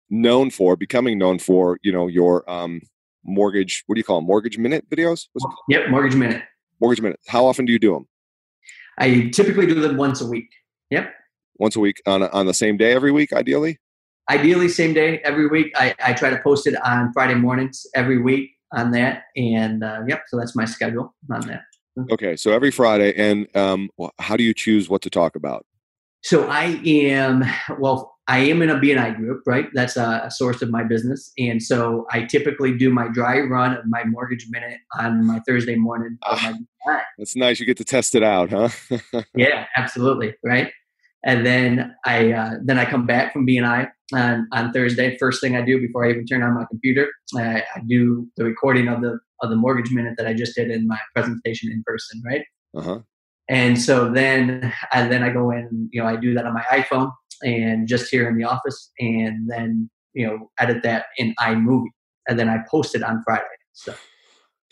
known 0.10 0.50
for 0.50 0.76
becoming 0.76 1.18
known 1.18 1.40
for 1.40 1.78
you 1.84 1.92
know 1.92 2.08
your 2.08 2.50
um, 2.50 2.82
mortgage. 3.24 3.84
What 3.86 3.96
do 3.96 4.00
you 4.00 4.06
call 4.06 4.18
them? 4.18 4.28
Mortgage 4.28 4.58
minute 4.58 4.90
videos? 4.90 5.28
Yep, 5.68 5.90
mortgage 5.90 6.16
minute. 6.16 6.44
Mortgage 6.80 7.02
minute. 7.02 7.20
How 7.28 7.46
often 7.46 7.66
do 7.66 7.74
you 7.74 7.80
do 7.80 7.94
them? 7.94 8.08
I 8.98 9.30
typically 9.34 9.66
do 9.66 9.80
them 9.80 9.98
once 9.98 10.22
a 10.22 10.28
week. 10.28 10.50
Yep. 10.90 11.14
Once 11.58 11.76
a 11.76 11.80
week 11.80 12.02
on 12.06 12.24
on 12.24 12.46
the 12.46 12.54
same 12.54 12.78
day 12.78 12.94
every 12.94 13.12
week, 13.12 13.34
ideally. 13.34 13.80
Ideally, 14.30 14.70
same 14.70 14.94
day 14.94 15.20
every 15.20 15.48
week. 15.48 15.72
I, 15.76 15.94
I 16.04 16.14
try 16.14 16.30
to 16.30 16.40
post 16.44 16.68
it 16.68 16.76
on 16.86 17.12
Friday 17.14 17.36
mornings 17.36 17.86
every 17.96 18.22
week 18.22 18.52
on 18.72 18.92
that, 18.92 19.24
and 19.36 19.84
uh, 19.84 20.02
yep. 20.08 20.24
So 20.28 20.38
that's 20.38 20.56
my 20.56 20.66
schedule 20.66 21.14
on 21.32 21.42
that. 21.48 21.62
Okay, 22.12 22.36
so 22.38 22.52
every 22.52 22.72
Friday, 22.72 23.14
and 23.16 23.54
um, 23.56 23.90
how 24.20 24.38
do 24.38 24.44
you 24.44 24.54
choose 24.54 24.90
what 24.90 25.02
to 25.02 25.10
talk 25.10 25.36
about? 25.36 25.66
So 26.24 26.48
I 26.48 26.80
am 26.86 27.44
well. 27.80 28.16
I 28.32 28.38
am 28.38 28.62
in 28.62 28.70
a 28.70 28.76
BNI 28.76 29.18
group, 29.18 29.44
right? 29.46 29.68
That's 29.74 29.98
a, 29.98 30.22
a, 30.24 30.32
source 30.32 30.62
of 30.62 30.70
my 30.70 30.86
business, 30.86 31.34
and 31.38 31.62
so 31.62 32.08
I 32.12 32.24
typically 32.24 32.78
do 32.78 32.90
my 32.90 33.10
dry 33.10 33.42
run 33.42 33.76
of 33.76 33.84
my 33.86 34.06
mortgage 34.06 34.48
minute 34.50 34.80
on 34.98 35.26
my 35.26 35.42
Thursday 35.46 35.76
morning. 35.76 36.18
Ah, 36.24 36.54
that's 37.18 37.36
nice. 37.36 37.60
You 37.60 37.66
get 37.66 37.76
to 37.76 37.84
test 37.84 38.16
it 38.16 38.24
out, 38.24 38.50
huh? 38.50 38.70
yeah, 39.36 39.66
absolutely, 39.76 40.34
right. 40.46 40.72
And 41.26 41.46
then 41.46 41.94
I 42.06 42.32
uh, 42.32 42.54
then 42.64 42.80
I 42.80 42.86
come 42.90 43.06
back 43.06 43.34
from 43.34 43.46
BNI 43.46 43.92
on, 44.14 44.48
on 44.54 44.72
Thursday. 44.72 45.18
First 45.18 45.42
thing 45.42 45.58
I 45.58 45.62
do 45.62 45.82
before 45.82 46.06
I 46.06 46.12
even 46.12 46.26
turn 46.26 46.42
on 46.42 46.54
my 46.54 46.64
computer, 46.72 47.12
I, 47.36 47.66
I 47.76 47.82
do 47.86 48.30
the 48.38 48.46
recording 48.46 48.88
of 48.88 49.02
the 49.02 49.20
of 49.42 49.50
the 49.50 49.58
mortgage 49.58 49.92
minute 49.92 50.14
that 50.18 50.26
I 50.26 50.34
just 50.34 50.56
did 50.56 50.72
in 50.72 50.88
my 50.88 51.00
presentation 51.14 51.70
in 51.70 51.84
person, 51.86 52.22
right? 52.26 52.46
Uh 52.78 52.82
huh. 52.82 53.00
And 53.50 53.82
so 53.82 54.10
then, 54.10 54.72
and 54.94 55.12
then 55.12 55.22
I 55.22 55.30
go 55.34 55.52
in, 55.52 55.90
you 55.92 56.02
know, 56.02 56.08
I 56.08 56.16
do 56.16 56.34
that 56.36 56.46
on 56.46 56.54
my 56.54 56.64
iPhone 56.72 57.12
and 57.44 57.88
just 57.88 58.10
here 58.10 58.28
in 58.30 58.38
the 58.38 58.44
office, 58.44 58.92
and 59.00 59.50
then 59.50 59.90
you 60.14 60.28
know, 60.28 60.50
edit 60.60 60.84
that 60.84 61.06
in 61.18 61.34
iMovie, 61.40 61.88
and 62.28 62.38
then 62.38 62.50
I 62.50 62.60
post 62.70 62.96
it 62.96 63.04
on 63.04 63.22
Friday. 63.24 63.46
So. 63.74 63.94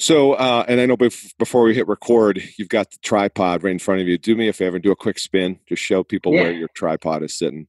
So, 0.01 0.33
uh, 0.33 0.63
and 0.69 0.79
I 0.79 0.85
know 0.85 0.95
bef- 0.95 1.33
before 1.37 1.63
we 1.63 1.75
hit 1.75 1.85
record, 1.89 2.41
you've 2.57 2.69
got 2.69 2.89
the 2.89 2.97
tripod 3.03 3.65
right 3.65 3.71
in 3.71 3.79
front 3.79 3.99
of 3.99 4.07
you. 4.07 4.17
Do 4.17 4.33
me 4.33 4.47
a 4.47 4.53
favor 4.53 4.77
and 4.77 4.83
do 4.83 4.91
a 4.91 4.95
quick 4.95 5.19
spin. 5.19 5.59
Just 5.67 5.83
show 5.83 6.05
people 6.05 6.33
yeah. 6.33 6.43
where 6.43 6.51
your 6.53 6.69
tripod 6.73 7.21
is 7.21 7.37
sitting. 7.37 7.67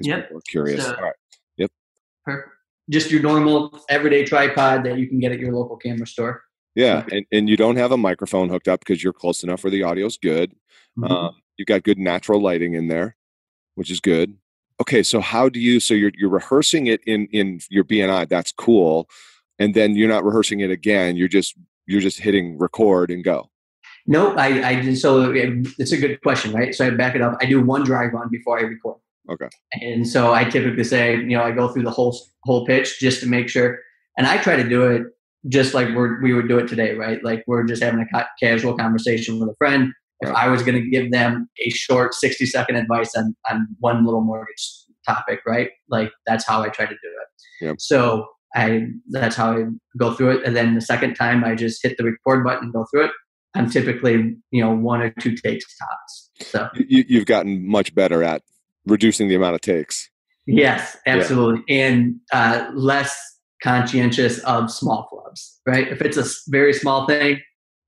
Yep. 0.00 0.30
We're 0.32 0.40
curious. 0.40 0.84
So, 0.84 0.96
All 0.96 1.00
right. 1.00 1.14
Yep. 1.58 1.70
Perfect. 2.24 2.48
Just 2.90 3.12
your 3.12 3.22
normal 3.22 3.84
everyday 3.88 4.24
tripod 4.24 4.82
that 4.82 4.98
you 4.98 5.08
can 5.08 5.20
get 5.20 5.30
at 5.30 5.38
your 5.38 5.52
local 5.52 5.76
camera 5.76 6.08
store. 6.08 6.42
Yeah, 6.74 7.04
and, 7.10 7.24
and 7.30 7.48
you 7.48 7.56
don't 7.56 7.76
have 7.76 7.92
a 7.92 7.96
microphone 7.96 8.48
hooked 8.48 8.68
up 8.68 8.80
because 8.80 9.02
you're 9.02 9.12
close 9.12 9.42
enough 9.42 9.62
where 9.62 9.70
the 9.70 9.82
audio 9.82 10.06
is 10.06 10.16
good. 10.16 10.52
Mm-hmm. 10.98 11.04
Um, 11.04 11.34
you 11.56 11.64
got 11.64 11.82
good 11.82 11.98
natural 11.98 12.40
lighting 12.40 12.74
in 12.74 12.88
there, 12.88 13.16
which 13.80 13.90
is 13.90 13.98
good. 13.98 14.36
Okay, 14.78 15.02
so 15.02 15.22
how 15.22 15.48
do 15.48 15.58
you? 15.58 15.80
So 15.80 15.94
you're 15.94 16.12
you're 16.18 16.28
rehearsing 16.28 16.86
it 16.86 17.00
in 17.06 17.28
in 17.28 17.60
your 17.70 17.82
BNI. 17.82 18.28
That's 18.28 18.52
cool, 18.52 19.08
and 19.58 19.72
then 19.72 19.96
you're 19.96 20.06
not 20.06 20.22
rehearsing 20.22 20.60
it 20.60 20.70
again. 20.70 21.16
You're 21.16 21.28
just 21.28 21.54
you're 21.86 22.02
just 22.02 22.20
hitting 22.20 22.58
record 22.58 23.10
and 23.10 23.24
go. 23.24 23.48
No, 24.06 24.36
I 24.36 24.68
I 24.68 24.74
did. 24.82 24.98
So 24.98 25.32
it's 25.34 25.92
a 25.92 25.96
good 25.96 26.20
question, 26.20 26.52
right? 26.52 26.74
So 26.74 26.86
I 26.86 26.90
back 26.90 27.14
it 27.14 27.22
up. 27.22 27.38
I 27.40 27.46
do 27.46 27.62
one 27.62 27.82
dry 27.82 28.04
run 28.04 28.28
before 28.30 28.58
I 28.58 28.64
record. 28.64 28.98
Okay. 29.30 29.48
And 29.80 30.06
so 30.06 30.34
I 30.34 30.44
typically 30.44 30.84
say, 30.84 31.16
you 31.16 31.36
know, 31.38 31.42
I 31.42 31.52
go 31.52 31.68
through 31.68 31.84
the 31.84 31.90
whole 31.90 32.14
whole 32.44 32.66
pitch 32.66 33.00
just 33.00 33.20
to 33.20 33.26
make 33.26 33.48
sure, 33.48 33.78
and 34.18 34.26
I 34.26 34.36
try 34.36 34.56
to 34.56 34.68
do 34.68 34.82
it 34.90 35.04
just 35.48 35.72
like 35.72 35.88
we're, 35.94 36.20
we 36.20 36.34
would 36.34 36.48
do 36.48 36.58
it 36.58 36.68
today, 36.68 36.94
right? 36.96 37.24
Like 37.24 37.44
we're 37.46 37.64
just 37.64 37.82
having 37.82 38.00
a 38.00 38.08
ca- 38.08 38.28
casual 38.38 38.76
conversation 38.76 39.40
with 39.40 39.48
a 39.48 39.54
friend. 39.54 39.94
If 40.22 40.30
I 40.30 40.48
was 40.48 40.62
going 40.62 40.82
to 40.82 40.88
give 40.88 41.10
them 41.12 41.48
a 41.64 41.70
short 41.70 42.14
60 42.14 42.46
second 42.46 42.76
advice 42.76 43.14
on, 43.16 43.34
on 43.50 43.66
one 43.78 44.04
little 44.04 44.20
mortgage 44.20 44.70
topic, 45.06 45.40
right? 45.46 45.70
Like 45.88 46.12
that's 46.26 46.46
how 46.46 46.62
I 46.62 46.68
try 46.68 46.86
to 46.86 46.92
do 46.92 46.98
it. 47.02 47.64
Yep. 47.64 47.76
So 47.78 48.26
I, 48.54 48.88
that's 49.08 49.36
how 49.36 49.52
I 49.52 49.64
go 49.96 50.12
through 50.14 50.38
it. 50.38 50.46
And 50.46 50.56
then 50.56 50.74
the 50.74 50.80
second 50.80 51.14
time 51.14 51.44
I 51.44 51.54
just 51.54 51.82
hit 51.82 51.96
the 51.96 52.04
record 52.04 52.44
button 52.44 52.64
and 52.64 52.72
go 52.72 52.84
through 52.90 53.06
it. 53.06 53.10
I'm 53.54 53.68
typically, 53.68 54.36
you 54.50 54.62
know, 54.62 54.70
one 54.72 55.00
or 55.00 55.10
two 55.20 55.34
takes 55.34 55.64
tops. 55.76 56.30
So 56.40 56.68
you, 56.74 57.04
you've 57.08 57.26
gotten 57.26 57.66
much 57.66 57.94
better 57.94 58.22
at 58.22 58.42
reducing 58.86 59.28
the 59.28 59.34
amount 59.34 59.54
of 59.56 59.60
takes. 59.60 60.08
Yes, 60.46 60.96
absolutely, 61.06 61.62
yeah. 61.68 61.86
and 61.86 62.16
uh, 62.32 62.70
less 62.74 63.16
conscientious 63.62 64.38
of 64.40 64.70
small 64.70 65.08
flubs. 65.12 65.58
Right? 65.66 65.88
If 65.88 66.00
it's 66.02 66.16
a 66.16 66.24
very 66.50 66.72
small 66.72 67.06
thing, 67.06 67.40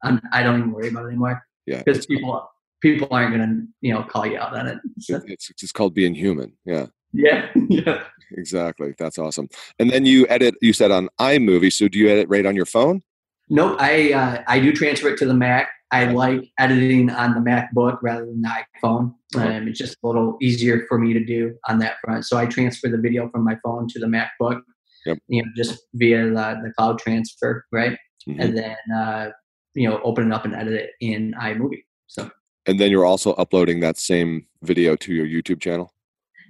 I'm, 0.02 0.20
I 0.32 0.42
do 0.42 0.50
not 0.50 0.58
even 0.58 0.72
worry 0.72 0.88
about 0.88 1.04
it 1.04 1.08
anymore. 1.08 1.42
Yeah, 1.66 1.82
because 1.84 2.06
people 2.06 2.48
people 2.80 3.08
aren't 3.10 3.34
going 3.34 3.48
to 3.48 3.66
you 3.80 3.94
know 3.94 4.02
call 4.02 4.26
you 4.26 4.38
out 4.38 4.56
on 4.56 4.66
it. 4.66 4.78
So. 5.00 5.20
It's 5.26 5.50
it's 5.50 5.72
called 5.72 5.94
being 5.94 6.14
human. 6.14 6.56
Yeah. 6.64 6.86
Yeah. 7.12 7.48
Yeah. 7.68 8.04
Exactly. 8.34 8.94
That's 8.98 9.18
awesome. 9.18 9.48
And 9.78 9.90
then 9.90 10.06
you 10.06 10.26
edit. 10.28 10.54
You 10.62 10.72
said 10.72 10.90
on 10.90 11.10
iMovie. 11.20 11.72
So 11.72 11.86
do 11.86 11.98
you 11.98 12.08
edit 12.08 12.28
right 12.30 12.46
on 12.46 12.56
your 12.56 12.64
phone? 12.64 13.02
Nope. 13.50 13.76
I 13.78 14.12
uh, 14.12 14.42
I 14.46 14.58
do 14.58 14.72
transfer 14.72 15.08
it 15.08 15.18
to 15.18 15.26
the 15.26 15.34
Mac. 15.34 15.68
I 15.90 16.06
like 16.06 16.50
editing 16.58 17.10
on 17.10 17.34
the 17.34 17.40
MacBook 17.40 17.98
rather 18.02 18.24
than 18.24 18.40
the 18.40 18.48
iPhone. 18.48 19.14
Um, 19.36 19.68
it's 19.68 19.78
just 19.78 19.98
a 20.02 20.06
little 20.06 20.38
easier 20.40 20.86
for 20.88 20.98
me 20.98 21.12
to 21.12 21.22
do 21.22 21.54
on 21.68 21.78
that 21.80 21.96
front. 22.02 22.24
So 22.24 22.38
I 22.38 22.46
transfer 22.46 22.88
the 22.88 22.96
video 22.96 23.28
from 23.28 23.44
my 23.44 23.58
phone 23.62 23.88
to 23.88 23.98
the 23.98 24.06
MacBook. 24.06 24.62
Yep. 25.04 25.18
You 25.28 25.42
know, 25.42 25.50
just 25.54 25.82
via 25.92 26.24
the, 26.24 26.60
the 26.64 26.72
cloud 26.78 26.98
transfer, 26.98 27.66
right? 27.72 27.98
Mm-hmm. 28.26 28.40
And 28.40 28.56
then 28.56 28.76
uh, 28.96 29.30
you 29.74 29.88
know, 29.88 30.00
open 30.02 30.30
it 30.30 30.34
up 30.34 30.44
and 30.44 30.54
edit 30.54 30.74
it 30.74 30.90
in 31.00 31.34
iMovie. 31.40 31.84
So. 32.06 32.30
And 32.66 32.78
then 32.78 32.90
you're 32.90 33.04
also 33.04 33.32
uploading 33.34 33.80
that 33.80 33.98
same 33.98 34.46
video 34.62 34.96
to 34.96 35.12
your 35.12 35.26
YouTube 35.26 35.60
channel. 35.60 35.92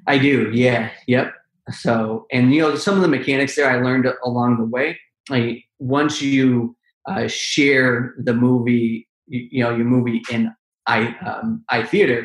I 0.06 0.18
do. 0.18 0.50
Yeah. 0.52 0.90
Yep. 1.06 1.32
So, 1.70 2.26
and 2.32 2.52
you 2.52 2.60
know, 2.60 2.74
some 2.76 2.96
of 2.96 3.02
the 3.02 3.08
mechanics 3.08 3.56
there 3.56 3.70
I 3.70 3.80
learned 3.80 4.06
along 4.24 4.58
the 4.58 4.64
way. 4.64 4.98
Like 5.30 5.64
once 5.78 6.20
you 6.20 6.76
uh, 7.08 7.28
share 7.28 8.14
the 8.18 8.34
movie, 8.34 9.08
you, 9.26 9.48
you, 9.50 9.64
know, 9.64 9.74
your 9.74 9.86
movie 9.86 10.22
in 10.30 10.52
i 10.88 11.14
um, 11.24 11.64
iTheater, 11.70 12.24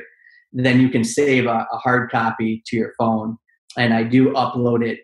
then 0.51 0.81
you 0.81 0.89
can 0.89 1.03
save 1.03 1.45
a, 1.45 1.67
a 1.71 1.77
hard 1.77 2.09
copy 2.09 2.63
to 2.65 2.75
your 2.75 2.93
phone. 2.97 3.37
And 3.77 3.93
I 3.93 4.03
do 4.03 4.31
upload 4.31 4.85
it 4.85 5.01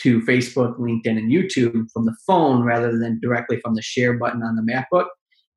to 0.00 0.20
Facebook, 0.22 0.78
LinkedIn, 0.78 1.18
and 1.18 1.30
YouTube 1.30 1.86
from 1.92 2.06
the 2.06 2.16
phone 2.26 2.62
rather 2.62 2.98
than 2.98 3.20
directly 3.20 3.60
from 3.60 3.74
the 3.74 3.82
share 3.82 4.14
button 4.14 4.42
on 4.42 4.56
the 4.56 4.62
MacBook, 4.62 5.06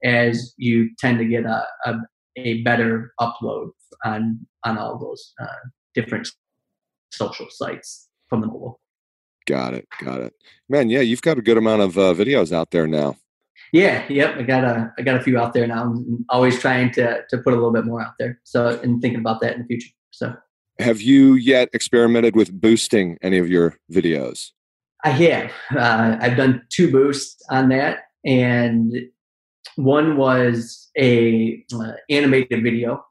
as 0.03 0.53
you 0.57 0.89
tend 0.99 1.19
to 1.19 1.25
get 1.25 1.45
a, 1.45 1.65
a, 1.85 1.95
a 2.37 2.61
better 2.63 3.13
upload 3.19 3.69
on 4.03 4.39
on 4.63 4.77
all 4.77 4.97
those 4.97 5.33
uh, 5.41 5.69
different 5.95 6.27
social 7.11 7.47
sites 7.49 8.09
from 8.27 8.41
the 8.41 8.47
mobile. 8.47 8.79
Got 9.45 9.73
it. 9.73 9.87
Got 10.03 10.21
it. 10.21 10.33
Man, 10.67 10.89
yeah, 10.89 10.99
you've 10.99 11.21
got 11.21 11.37
a 11.37 11.41
good 11.41 11.57
amount 11.57 11.81
of 11.81 11.97
uh, 11.97 12.13
videos 12.13 12.51
out 12.51 12.71
there 12.71 12.85
now. 12.85 13.15
Yeah, 13.71 14.05
yep. 14.09 14.37
I 14.37 14.43
got 14.43 14.63
a 14.63 14.93
I 14.97 15.01
got 15.01 15.17
a 15.17 15.21
few 15.21 15.39
out 15.39 15.53
there 15.53 15.67
now. 15.67 15.83
I'm 15.83 16.25
always 16.29 16.59
trying 16.59 16.91
to 16.91 17.21
to 17.29 17.37
put 17.37 17.53
a 17.53 17.55
little 17.55 17.71
bit 17.71 17.85
more 17.85 18.01
out 18.01 18.13
there. 18.19 18.39
So 18.43 18.79
and 18.83 19.01
thinking 19.01 19.19
about 19.19 19.41
that 19.41 19.55
in 19.55 19.61
the 19.61 19.67
future. 19.67 19.89
So 20.11 20.35
have 20.79 21.01
you 21.01 21.33
yet 21.33 21.69
experimented 21.73 22.35
with 22.35 22.51
boosting 22.51 23.17
any 23.21 23.37
of 23.39 23.49
your 23.49 23.77
videos? 23.91 24.51
I 25.03 25.09
have. 25.09 25.51
Uh, 25.75 26.17
I've 26.19 26.37
done 26.37 26.63
two 26.69 26.91
boosts 26.91 27.41
on 27.49 27.69
that, 27.69 27.99
and 28.25 28.93
one 29.75 30.17
was 30.17 30.89
a 30.97 31.63
uh, 31.73 31.93
animated 32.09 32.63
video 32.63 33.03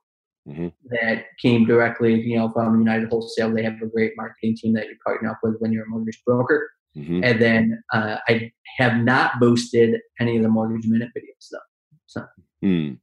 mm-hmm. 0.48 0.68
that 0.90 1.26
came 1.40 1.66
directly, 1.66 2.20
you 2.20 2.36
know, 2.36 2.50
from 2.50 2.78
United 2.78 3.08
Wholesale. 3.08 3.52
They 3.52 3.62
have 3.62 3.80
a 3.82 3.86
great 3.86 4.12
marketing 4.16 4.56
team 4.56 4.72
that 4.74 4.86
you 4.86 4.96
partner 5.04 5.30
up 5.30 5.38
with 5.42 5.56
when 5.58 5.72
you're 5.72 5.84
a 5.84 5.88
mortgage 5.88 6.22
broker. 6.24 6.70
Mm-hmm. 6.96 7.24
And 7.24 7.40
then 7.42 7.82
uh, 7.92 8.18
I 8.28 8.52
have 8.78 8.96
not 8.98 9.38
boosted 9.38 10.00
any 10.18 10.36
of 10.36 10.42
the 10.42 10.48
mortgage 10.48 10.86
minute 10.86 11.10
videos 11.16 11.48
though. 11.50 11.58
So. 12.06 12.26
Mm. 12.64 12.98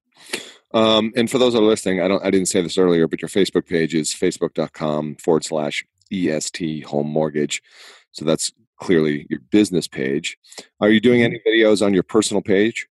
Um, 0.73 1.13
and 1.15 1.29
for 1.29 1.37
those 1.37 1.53
that 1.53 1.59
are 1.59 1.65
listening, 1.65 2.01
I 2.01 2.07
don't, 2.07 2.25
I 2.25 2.31
didn't 2.31 2.47
say 2.47 2.61
this 2.61 2.79
earlier, 2.79 3.07
but 3.07 3.21
your 3.21 3.29
Facebook 3.29 3.67
page 3.67 3.93
is 3.93 4.09
facebook.com 4.09 5.17
forward 5.17 5.43
slash 5.43 5.85
EST 6.11 6.85
home 6.85 7.07
mortgage. 7.07 7.61
So 8.11 8.25
that's 8.25 8.51
clearly 8.79 9.27
your 9.29 9.39
business 9.51 9.87
page. 9.87 10.37
Are 10.79 10.89
you 10.89 10.99
doing 10.99 11.21
mm-hmm. 11.21 11.35
any 11.45 11.59
videos 11.61 11.85
on 11.85 11.93
your 11.93 12.03
personal 12.03 12.41
page? 12.41 12.87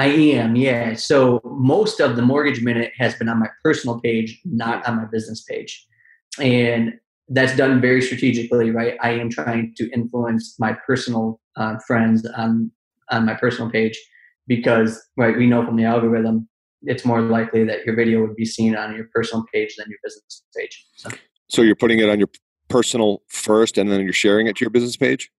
I 0.00 0.06
am, 0.06 0.56
yeah. 0.56 0.94
So 0.94 1.42
most 1.44 2.00
of 2.00 2.16
the 2.16 2.22
mortgage 2.22 2.62
minute 2.62 2.90
has 2.96 3.14
been 3.16 3.28
on 3.28 3.38
my 3.38 3.48
personal 3.62 4.00
page, 4.00 4.40
not 4.46 4.86
on 4.88 4.96
my 4.96 5.04
business 5.04 5.42
page. 5.42 5.86
And 6.40 6.94
that's 7.28 7.54
done 7.54 7.82
very 7.82 8.00
strategically, 8.00 8.70
right? 8.70 8.96
I 9.02 9.10
am 9.10 9.28
trying 9.28 9.74
to 9.76 9.90
influence 9.90 10.56
my 10.58 10.74
personal 10.86 11.38
uh, 11.56 11.76
friends 11.86 12.26
on 12.34 12.70
on 13.10 13.26
my 13.26 13.34
personal 13.34 13.70
page 13.70 13.98
because, 14.46 14.98
right, 15.18 15.36
we 15.36 15.46
know 15.46 15.66
from 15.66 15.76
the 15.76 15.84
algorithm, 15.84 16.48
it's 16.84 17.04
more 17.04 17.20
likely 17.20 17.64
that 17.64 17.84
your 17.84 17.94
video 17.94 18.22
would 18.22 18.36
be 18.36 18.46
seen 18.46 18.74
on 18.76 18.96
your 18.96 19.06
personal 19.14 19.44
page 19.52 19.74
than 19.76 19.86
your 19.90 19.98
business 20.02 20.44
page. 20.56 20.86
So, 20.96 21.10
so 21.50 21.60
you're 21.60 21.76
putting 21.76 21.98
it 21.98 22.08
on 22.08 22.18
your 22.18 22.30
personal 22.68 23.20
first, 23.28 23.76
and 23.76 23.92
then 23.92 24.00
you're 24.00 24.14
sharing 24.14 24.46
it 24.46 24.56
to 24.56 24.64
your 24.64 24.70
business 24.70 24.96
page. 24.96 25.30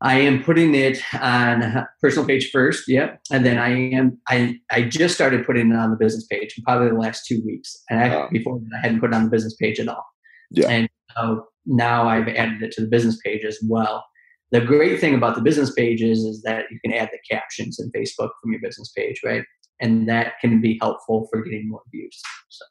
I 0.00 0.18
am 0.18 0.42
putting 0.42 0.74
it 0.74 1.02
on 1.20 1.86
personal 2.02 2.26
page 2.26 2.50
first, 2.50 2.86
yep, 2.86 3.20
and 3.30 3.46
then 3.46 3.58
I 3.58 3.70
am 3.92 4.18
I 4.28 4.58
I 4.70 4.82
just 4.82 5.14
started 5.14 5.46
putting 5.46 5.70
it 5.70 5.76
on 5.76 5.90
the 5.90 5.96
business 5.96 6.26
page 6.26 6.54
in 6.56 6.64
probably 6.64 6.88
the 6.88 6.94
last 6.94 7.24
two 7.26 7.42
weeks, 7.46 7.82
and 7.88 8.00
I, 8.00 8.08
uh, 8.10 8.28
before 8.30 8.58
that 8.58 8.76
I 8.76 8.80
hadn't 8.82 9.00
put 9.00 9.10
it 9.10 9.14
on 9.14 9.24
the 9.24 9.30
business 9.30 9.56
page 9.56 9.80
at 9.80 9.88
all. 9.88 10.04
Yeah, 10.50 10.68
and 10.68 10.88
so 11.16 11.46
now 11.64 12.08
I've 12.08 12.28
added 12.28 12.62
it 12.62 12.72
to 12.72 12.82
the 12.82 12.88
business 12.88 13.18
page 13.24 13.44
as 13.44 13.58
well. 13.66 14.04
The 14.52 14.60
great 14.60 15.00
thing 15.00 15.14
about 15.14 15.34
the 15.34 15.40
business 15.40 15.72
pages 15.72 16.20
is 16.20 16.42
that 16.42 16.66
you 16.70 16.78
can 16.84 16.92
add 16.92 17.10
the 17.10 17.18
captions 17.34 17.80
in 17.80 17.90
Facebook 17.90 18.30
from 18.40 18.52
your 18.52 18.60
business 18.60 18.92
page, 18.96 19.20
right? 19.24 19.44
And 19.80 20.08
that 20.08 20.34
can 20.40 20.60
be 20.60 20.78
helpful 20.80 21.26
for 21.32 21.42
getting 21.42 21.68
more 21.68 21.82
views. 21.90 22.20
So. 22.48 22.64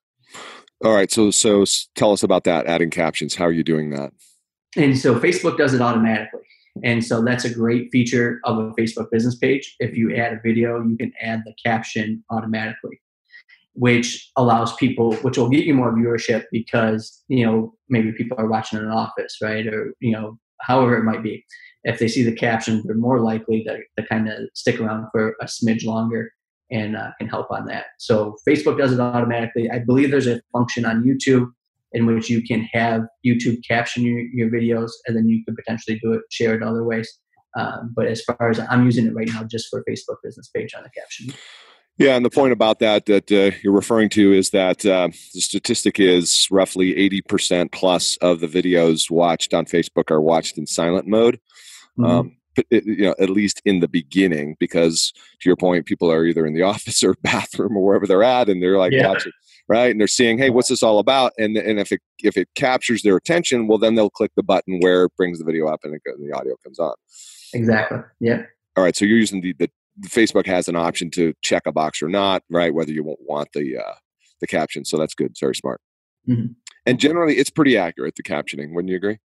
All 0.84 0.94
right, 0.94 1.12
so 1.12 1.32
so 1.32 1.66
tell 1.96 2.12
us 2.12 2.22
about 2.22 2.44
that 2.44 2.68
adding 2.68 2.92
captions. 2.92 3.36
How 3.36 3.46
are 3.46 3.52
you 3.52 3.64
doing 3.64 3.90
that? 3.90 4.14
And 4.78 4.98
so 4.98 5.20
Facebook 5.20 5.58
does 5.58 5.74
it 5.74 5.82
automatically. 5.82 6.42
And 6.84 7.04
so 7.04 7.24
that's 7.24 7.46
a 7.46 7.54
great 7.54 7.90
feature 7.92 8.40
of 8.44 8.58
a 8.58 8.72
Facebook 8.72 9.10
business 9.12 9.36
page. 9.36 9.76
If 9.80 9.96
you 9.96 10.16
add 10.16 10.34
a 10.34 10.40
video, 10.44 10.82
you 10.82 10.98
can 10.98 11.14
add 11.22 11.44
the 11.46 11.54
caption 11.64 12.24
automatically, 12.30 13.00
which 13.74 14.30
allows 14.36 14.76
people, 14.76 15.14
which 15.18 15.38
will 15.38 15.50
get 15.50 15.66
you 15.66 15.74
more 15.74 15.94
viewership 15.94 16.46
because, 16.52 17.24
you 17.28 17.46
know, 17.46 17.74
maybe 17.88 18.12
people 18.12 18.38
are 18.38 18.48
watching 18.48 18.80
in 18.80 18.86
an 18.86 18.92
office, 18.92 19.38
right? 19.42 19.66
Or, 19.68 19.94
you 20.00 20.12
know, 20.12 20.38
however 20.62 20.98
it 20.98 21.04
might 21.04 21.24
be. 21.24 21.46
If 21.84 22.00
they 22.00 22.08
see 22.08 22.24
the 22.24 22.36
caption, 22.36 22.82
they're 22.86 22.96
more 22.96 23.20
likely 23.20 23.64
to, 23.64 23.78
to 23.98 24.08
kind 24.08 24.28
of 24.28 24.50
stick 24.54 24.80
around 24.82 25.08
for 25.12 25.36
a 25.40 25.46
smidge 25.46 25.86
longer 25.86 26.32
and 26.72 26.98
uh, 26.98 27.12
can 27.20 27.28
help 27.28 27.52
on 27.52 27.66
that. 27.68 27.86
So 28.00 28.36
Facebook 28.48 28.78
does 28.78 28.92
it 28.92 29.00
automatically. 29.00 29.70
I 29.70 29.80
believe 29.80 30.10
there's 30.10 30.28
a 30.28 30.42
function 30.52 30.84
on 30.84 31.04
YouTube 31.04 31.52
in 31.96 32.06
which 32.06 32.30
you 32.30 32.44
can 32.44 32.68
have 32.74 33.02
YouTube 33.26 33.58
caption 33.68 34.04
your, 34.04 34.20
your 34.34 34.50
videos 34.50 34.92
and 35.08 35.16
then 35.16 35.28
you 35.28 35.44
could 35.46 35.56
potentially 35.56 35.98
do 36.04 36.14
it, 36.14 36.22
share 36.30 36.54
it 36.54 36.62
other 36.62 36.84
ways. 36.84 37.12
Um, 37.58 37.94
but 37.96 38.06
as 38.06 38.22
far 38.22 38.50
as 38.50 38.60
I'm 38.60 38.86
using 38.86 39.08
it 39.08 39.16
right 39.16 39.30
now, 39.30 39.44
just 39.46 39.68
for 39.70 39.84
Facebook 39.90 40.18
business 40.22 40.50
page 40.54 40.74
on 40.76 40.84
the 40.84 40.90
caption. 40.90 41.34
Yeah, 41.98 42.18
and 42.18 42.26
the 42.26 42.30
point 42.30 42.52
about 42.52 42.80
that 42.80 43.06
that 43.06 43.32
uh, 43.32 43.56
you're 43.64 43.72
referring 43.72 44.10
to 44.10 44.34
is 44.34 44.50
that 44.50 44.86
uh, 44.86 45.08
the 45.34 45.40
statistic 45.40 45.98
is 45.98 46.48
roughly 46.52 46.94
80% 47.10 47.72
plus 47.72 48.18
of 48.18 48.42
the 48.42 48.48
videos 48.48 49.10
watched 49.10 49.54
on 49.54 49.66
Facebook 49.66 50.12
are 50.12 50.20
watched 50.20 50.58
in 50.58 50.68
silent 50.68 51.08
mode. 51.08 51.40
Mm-hmm. 51.98 52.06
Um, 52.06 52.38
you 52.70 53.06
know, 53.06 53.16
at 53.20 53.30
least 53.30 53.62
in 53.66 53.80
the 53.80 53.88
beginning, 53.88 54.56
because 54.60 55.14
to 55.42 55.50
your 55.50 55.56
point, 55.56 55.86
people 55.86 56.12
are 56.12 56.26
either 56.26 56.46
in 56.46 56.54
the 56.54 56.62
office 56.74 57.02
or 57.04 57.16
bathroom 57.22 57.78
or 57.78 57.86
wherever 57.86 58.06
they're 58.06 58.24
at, 58.24 58.50
and 58.50 58.62
they're 58.62 58.78
like 58.78 58.92
yeah. 58.92 59.08
watching 59.08 59.32
right? 59.68 59.92
And 59.92 60.00
they're 60.00 60.08
seeing, 60.08 60.38
hey, 60.38 60.50
what's 60.50 60.70
this 60.70 60.84
all 60.84 61.00
about? 61.00 61.34
And 61.38 61.58
and 61.58 61.80
if 61.80 61.92
it 61.92 62.02
if 62.20 62.38
it 62.38 62.48
captures 62.56 63.02
their 63.04 63.16
attention, 63.16 63.68
well, 63.68 63.78
then 63.78 63.96
they'll 63.96 64.10
click 64.10 64.32
the 64.36 64.44
button 64.44 64.80
where 64.80 65.06
it 65.06 65.12
brings 65.18 65.40
the 65.40 65.46
video 65.46 65.68
up 65.68 65.82
and, 65.84 65.96
it, 65.96 66.02
and 66.06 66.30
the 66.30 66.36
audio 66.36 66.56
comes 66.64 66.80
on. 66.80 66.94
Exactly. 67.54 68.00
Yeah. 68.20 68.44
All 68.76 68.84
right. 68.84 68.96
So 68.96 69.06
you're 69.06 69.18
using 69.18 69.42
the, 69.42 69.54
the 69.54 69.70
Facebook 70.08 70.46
has 70.46 70.68
an 70.68 70.76
option 70.76 71.10
to 71.12 71.34
check 71.42 71.64
a 71.66 71.72
box 71.72 72.02
or 72.02 72.10
not, 72.10 72.44
right? 72.50 72.74
Whether 72.74 72.92
you 72.92 73.04
won't 73.04 73.22
want 73.22 73.50
the 73.54 73.78
uh, 73.78 73.94
the 74.42 74.48
caption. 74.48 74.86
So 74.86 74.98
that's 74.98 75.16
good. 75.16 75.32
It's 75.32 75.40
very 75.40 75.56
smart. 75.56 75.82
Mm-hmm. 76.28 76.54
And 76.86 77.00
generally, 77.00 77.36
it's 77.38 77.50
pretty 77.50 77.78
accurate 77.78 78.16
the 78.16 78.24
captioning. 78.24 78.74
Wouldn't 78.74 78.90
you 78.90 78.98
agree? 78.98 79.18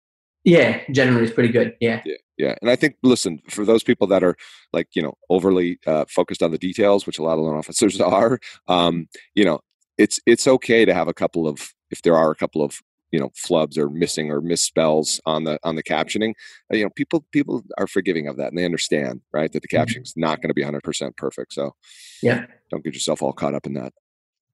Yeah, 0.44 0.80
generally 0.90 1.24
it's 1.24 1.32
pretty 1.32 1.52
good. 1.52 1.76
Yeah. 1.80 2.00
Yeah. 2.04 2.14
Yeah. 2.38 2.54
And 2.62 2.70
I 2.70 2.76
think, 2.76 2.96
listen, 3.02 3.40
for 3.50 3.66
those 3.66 3.82
people 3.82 4.06
that 4.06 4.22
are 4.22 4.34
like, 4.72 4.88
you 4.94 5.02
know, 5.02 5.14
overly 5.28 5.78
uh, 5.86 6.06
focused 6.08 6.42
on 6.42 6.50
the 6.50 6.58
details, 6.58 7.06
which 7.06 7.18
a 7.18 7.22
lot 7.22 7.34
of 7.34 7.40
loan 7.40 7.58
officers 7.58 8.00
are, 8.00 8.38
um, 8.66 9.08
you 9.34 9.44
know, 9.44 9.60
it's 10.00 10.18
it's 10.24 10.48
okay 10.48 10.84
to 10.86 10.94
have 10.94 11.08
a 11.08 11.14
couple 11.14 11.46
of 11.46 11.74
if 11.90 12.00
there 12.02 12.16
are 12.16 12.30
a 12.30 12.34
couple 12.34 12.62
of 12.62 12.80
you 13.12 13.20
know 13.20 13.28
flubs 13.30 13.76
or 13.76 13.90
missing 13.90 14.30
or 14.30 14.40
misspells 14.40 15.20
on 15.26 15.44
the 15.44 15.58
on 15.62 15.76
the 15.76 15.82
captioning 15.82 16.32
uh, 16.72 16.76
you 16.76 16.84
know 16.84 16.90
people 16.96 17.24
people 17.32 17.62
are 17.76 17.86
forgiving 17.86 18.26
of 18.26 18.36
that 18.38 18.48
and 18.48 18.58
they 18.58 18.64
understand 18.64 19.20
right 19.32 19.52
that 19.52 19.60
the 19.60 19.68
mm-hmm. 19.68 19.82
captioning 19.82 20.02
is 20.02 20.14
not 20.16 20.40
going 20.40 20.48
to 20.48 20.54
be 20.54 20.64
100% 20.64 21.16
perfect 21.16 21.52
so 21.52 21.74
yeah. 22.22 22.46
don't 22.70 22.82
get 22.82 22.94
yourself 22.94 23.22
all 23.22 23.32
caught 23.32 23.54
up 23.54 23.66
in 23.66 23.74
that. 23.74 23.92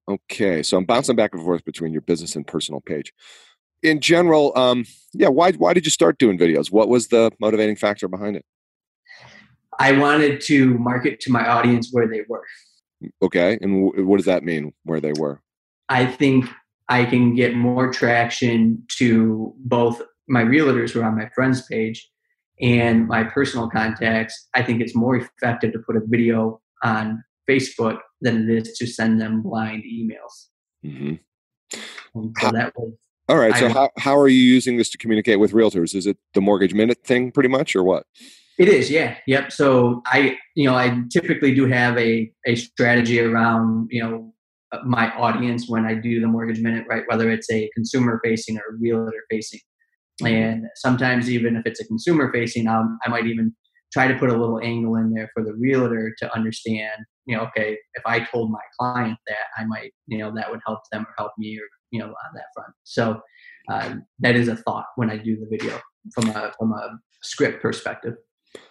Okay 0.09 0.63
so 0.63 0.77
i'm 0.77 0.85
bouncing 0.85 1.15
back 1.15 1.33
and 1.33 1.43
forth 1.43 1.63
between 1.63 1.93
your 1.93 2.01
business 2.01 2.35
and 2.35 2.45
personal 2.45 2.81
page. 2.81 3.13
In 3.83 4.01
general 4.01 4.57
um 4.57 4.85
yeah 5.13 5.29
why 5.29 5.53
why 5.53 5.73
did 5.73 5.85
you 5.85 5.91
start 5.91 6.17
doing 6.17 6.37
videos? 6.37 6.71
What 6.71 6.89
was 6.89 7.07
the 7.07 7.31
motivating 7.39 7.77
factor 7.77 8.09
behind 8.09 8.35
it? 8.35 8.45
I 9.79 9.91
wanted 9.91 10.41
to 10.41 10.77
market 10.79 11.19
to 11.21 11.31
my 11.31 11.47
audience 11.47 11.89
where 11.91 12.07
they 12.07 12.23
were 12.27 12.43
Okay, 13.21 13.57
and 13.61 13.85
w- 13.85 14.05
what 14.05 14.17
does 14.17 14.25
that 14.25 14.43
mean? 14.43 14.73
Where 14.83 14.99
they 14.99 15.13
were? 15.13 15.41
I 15.89 16.05
think 16.05 16.45
I 16.89 17.05
can 17.05 17.35
get 17.35 17.55
more 17.55 17.91
traction 17.91 18.83
to 18.97 19.53
both 19.59 20.01
my 20.27 20.43
realtors 20.43 20.91
who 20.91 21.01
are 21.01 21.05
on 21.05 21.17
my 21.17 21.29
friends 21.33 21.65
page 21.67 22.09
and 22.59 23.07
my 23.07 23.23
personal 23.23 23.69
contacts, 23.69 24.47
I 24.55 24.63
think 24.63 24.81
it's 24.81 24.95
more 24.95 25.15
effective 25.15 25.73
to 25.73 25.79
put 25.79 25.95
a 25.95 26.01
video 26.05 26.61
on 26.83 27.23
Facebook 27.49 27.99
than 28.21 28.49
it 28.49 28.67
is 28.67 28.77
to 28.77 28.87
send 28.87 29.21
them 29.21 29.41
blind 29.41 29.83
emails. 29.83 30.47
Mm-hmm. 30.85 31.15
so 32.39 32.51
that 32.51 32.73
was. 32.75 32.93
All 33.29 33.37
right. 33.37 33.55
So 33.57 33.67
I, 33.67 33.69
how, 33.69 33.89
how 33.97 34.17
are 34.17 34.29
you 34.29 34.39
using 34.39 34.77
this 34.77 34.89
to 34.91 34.97
communicate 34.97 35.39
with 35.39 35.51
realtors? 35.51 35.93
Is 35.93 36.07
it 36.07 36.17
the 36.33 36.41
mortgage 36.41 36.73
minute 36.73 37.03
thing 37.03 37.31
pretty 37.31 37.49
much 37.49 37.75
or 37.75 37.83
what? 37.83 38.05
It 38.57 38.69
is, 38.69 38.89
yeah. 38.89 39.17
Yep. 39.27 39.51
So 39.51 40.01
I, 40.07 40.37
you 40.55 40.67
know, 40.67 40.75
I 40.75 41.03
typically 41.11 41.53
do 41.53 41.67
have 41.67 41.97
a, 41.97 42.31
a 42.47 42.55
strategy 42.55 43.19
around, 43.19 43.87
you 43.91 44.03
know, 44.03 44.33
my 44.83 45.11
audience 45.15 45.69
when 45.69 45.85
I 45.85 45.93
do 45.93 46.19
the 46.19 46.27
mortgage 46.27 46.59
minute, 46.59 46.85
right? 46.89 47.03
Whether 47.07 47.29
it's 47.29 47.49
a 47.51 47.69
consumer 47.75 48.19
facing 48.23 48.57
or 48.57 48.77
realtor 48.79 49.23
facing. 49.29 49.59
Mm-hmm. 50.21 50.35
And 50.35 50.65
sometimes 50.75 51.29
even 51.29 51.55
if 51.55 51.65
it's 51.65 51.79
a 51.79 51.85
consumer 51.85 52.31
facing, 52.33 52.67
um, 52.67 52.97
I 53.05 53.09
might 53.09 53.27
even 53.27 53.55
try 53.93 54.07
to 54.07 54.15
put 54.15 54.29
a 54.29 54.37
little 54.37 54.59
angle 54.61 54.95
in 54.95 55.13
there 55.13 55.29
for 55.33 55.43
the 55.43 55.53
realtor 55.53 56.13
to 56.17 56.35
understand, 56.35 57.05
you 57.25 57.37
know, 57.37 57.43
okay, 57.43 57.77
if 57.93 58.03
I 58.05 58.21
told 58.21 58.51
my 58.51 58.59
client 58.79 59.17
that, 59.27 59.45
I 59.57 59.65
might, 59.65 59.91
you 60.07 60.17
know, 60.17 60.33
that 60.35 60.49
would 60.49 60.59
help 60.65 60.79
them 60.91 61.03
or 61.03 61.13
help 61.17 61.31
me 61.37 61.57
or, 61.57 61.67
you 61.91 61.99
know, 61.99 62.07
on 62.07 62.33
that 62.33 62.45
front. 62.53 62.73
So 62.83 63.21
uh, 63.69 63.95
that 64.19 64.35
is 64.35 64.47
a 64.47 64.55
thought 64.55 64.87
when 64.95 65.09
I 65.09 65.17
do 65.17 65.37
the 65.37 65.47
video 65.49 65.79
from 66.13 66.29
a, 66.29 66.51
from 66.57 66.73
a 66.73 66.99
script 67.21 67.61
perspective. 67.61 68.15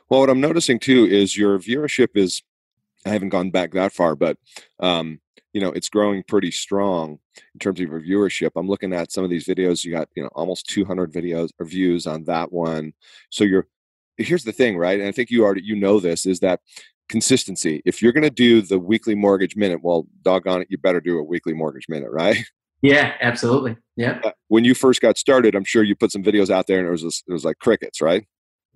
Well, 0.08 0.20
what 0.20 0.30
I'm 0.30 0.40
noticing 0.40 0.78
too 0.78 1.04
is 1.04 1.36
your 1.36 1.58
viewership 1.58 2.10
is, 2.14 2.42
I 3.04 3.10
haven't 3.10 3.30
gone 3.30 3.50
back 3.50 3.72
that 3.72 3.92
far, 3.92 4.14
but 4.14 4.36
um, 4.80 5.20
you 5.56 5.62
know 5.62 5.70
it's 5.70 5.88
growing 5.88 6.22
pretty 6.22 6.50
strong 6.50 7.18
in 7.54 7.58
terms 7.60 7.80
of 7.80 7.88
your 7.88 8.00
viewership. 8.02 8.50
I'm 8.56 8.68
looking 8.68 8.92
at 8.92 9.10
some 9.10 9.24
of 9.24 9.30
these 9.30 9.46
videos 9.46 9.86
you 9.86 9.90
got 9.90 10.06
you 10.14 10.22
know 10.22 10.28
almost 10.34 10.68
200 10.68 11.10
videos 11.10 11.48
or 11.58 11.64
views 11.64 12.06
on 12.06 12.24
that 12.24 12.52
one. 12.52 12.92
So 13.30 13.42
you're 13.42 13.66
here's 14.18 14.44
the 14.44 14.52
thing 14.52 14.76
right? 14.76 15.00
And 15.00 15.08
i 15.08 15.12
think 15.12 15.30
you 15.30 15.44
already 15.44 15.62
you 15.62 15.74
know 15.74 15.98
this 15.98 16.26
is 16.26 16.40
that 16.40 16.60
consistency. 17.08 17.80
If 17.86 18.02
you're 18.02 18.12
going 18.12 18.24
to 18.24 18.30
do 18.30 18.60
the 18.60 18.78
weekly 18.78 19.14
mortgage 19.14 19.56
minute 19.56 19.80
well 19.82 20.06
doggone 20.20 20.60
it 20.60 20.68
you 20.70 20.76
better 20.76 21.00
do 21.00 21.18
a 21.18 21.22
weekly 21.22 21.54
mortgage 21.54 21.88
minute 21.88 22.10
right? 22.10 22.36
Yeah 22.82 23.14
absolutely. 23.22 23.78
Yeah 23.96 24.20
when 24.48 24.64
you 24.64 24.74
first 24.74 25.00
got 25.00 25.16
started 25.16 25.54
i'm 25.54 25.64
sure 25.64 25.82
you 25.82 25.96
put 25.96 26.12
some 26.12 26.22
videos 26.22 26.50
out 26.50 26.66
there 26.66 26.78
and 26.78 26.86
it 26.86 26.90
was 26.90 27.00
just, 27.02 27.24
it 27.26 27.32
was 27.32 27.46
like 27.46 27.58
crickets 27.58 28.02
right 28.02 28.26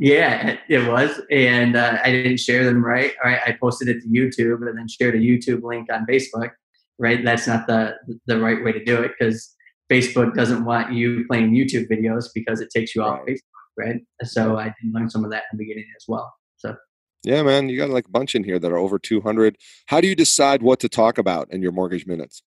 yeah, 0.00 0.56
it 0.66 0.88
was, 0.88 1.20
and 1.30 1.76
uh, 1.76 1.98
I 2.02 2.10
didn't 2.10 2.38
share 2.38 2.64
them 2.64 2.82
right. 2.82 3.12
I 3.22 3.54
posted 3.60 3.88
it 3.88 4.00
to 4.00 4.08
YouTube 4.08 4.66
and 4.66 4.78
then 4.78 4.88
shared 4.88 5.14
a 5.14 5.18
YouTube 5.18 5.62
link 5.62 5.92
on 5.92 6.06
Facebook, 6.06 6.52
right? 6.98 7.22
That's 7.22 7.46
not 7.46 7.66
the 7.66 7.96
the 8.24 8.40
right 8.40 8.64
way 8.64 8.72
to 8.72 8.82
do 8.82 9.02
it 9.02 9.12
because 9.18 9.54
Facebook 9.92 10.34
doesn't 10.34 10.64
want 10.64 10.94
you 10.94 11.26
playing 11.28 11.50
YouTube 11.50 11.86
videos 11.90 12.30
because 12.34 12.62
it 12.62 12.70
takes 12.74 12.94
you 12.94 13.02
off 13.02 13.20
Facebook, 13.28 13.40
right? 13.76 14.00
So 14.24 14.56
I 14.56 14.74
didn't 14.80 14.94
learn 14.94 15.10
some 15.10 15.22
of 15.22 15.30
that 15.32 15.42
in 15.52 15.58
the 15.58 15.64
beginning 15.64 15.86
as 15.94 16.06
well. 16.08 16.32
So 16.56 16.76
yeah, 17.22 17.42
man, 17.42 17.68
you 17.68 17.76
got 17.76 17.90
like 17.90 18.06
a 18.06 18.10
bunch 18.10 18.34
in 18.34 18.42
here 18.42 18.58
that 18.58 18.72
are 18.72 18.78
over 18.78 18.98
200. 18.98 19.58
How 19.86 20.00
do 20.00 20.08
you 20.08 20.14
decide 20.14 20.62
what 20.62 20.80
to 20.80 20.88
talk 20.88 21.18
about 21.18 21.52
in 21.52 21.60
your 21.60 21.72
mortgage 21.72 22.06
minutes? 22.06 22.42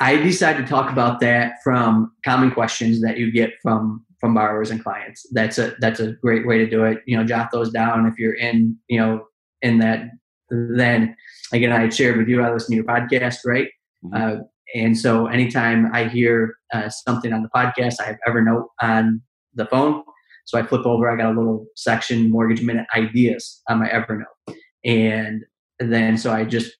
I 0.00 0.16
decide 0.16 0.56
to 0.56 0.64
talk 0.64 0.90
about 0.90 1.20
that 1.20 1.56
from 1.62 2.12
common 2.24 2.52
questions 2.52 3.02
that 3.02 3.18
you 3.18 3.30
get 3.30 3.50
from 3.62 4.05
from 4.20 4.34
borrowers 4.34 4.70
and 4.70 4.82
clients. 4.82 5.26
That's 5.32 5.58
a 5.58 5.74
that's 5.80 6.00
a 6.00 6.12
great 6.12 6.46
way 6.46 6.58
to 6.58 6.68
do 6.68 6.84
it. 6.84 7.02
You 7.06 7.16
know, 7.16 7.24
jot 7.24 7.50
those 7.52 7.70
down 7.70 8.06
if 8.06 8.18
you're 8.18 8.34
in 8.34 8.76
you 8.88 8.98
know 8.98 9.26
in 9.62 9.78
that. 9.78 10.10
Then 10.48 11.16
again, 11.52 11.72
I 11.72 11.88
shared 11.88 12.16
with 12.16 12.28
you 12.28 12.42
I 12.42 12.52
listen 12.52 12.70
to 12.70 12.76
your 12.76 12.84
podcast, 12.84 13.38
right? 13.44 13.68
Mm-hmm. 14.04 14.40
Uh, 14.40 14.44
and 14.74 14.96
so 14.96 15.26
anytime 15.26 15.90
I 15.92 16.04
hear 16.04 16.56
uh, 16.72 16.88
something 16.88 17.32
on 17.32 17.42
the 17.42 17.48
podcast, 17.54 17.94
I 18.00 18.04
have 18.04 18.16
Evernote 18.28 18.66
on 18.82 19.22
the 19.54 19.66
phone. 19.66 20.02
So 20.44 20.58
I 20.58 20.62
flip 20.62 20.86
over, 20.86 21.10
I 21.10 21.16
got 21.16 21.34
a 21.34 21.38
little 21.38 21.66
section, 21.74 22.30
mortgage 22.30 22.62
minute 22.62 22.86
ideas 22.94 23.62
on 23.68 23.80
my 23.80 23.88
Evernote. 23.88 24.56
And 24.84 25.44
then 25.80 26.16
so 26.16 26.32
I 26.32 26.44
just 26.44 26.76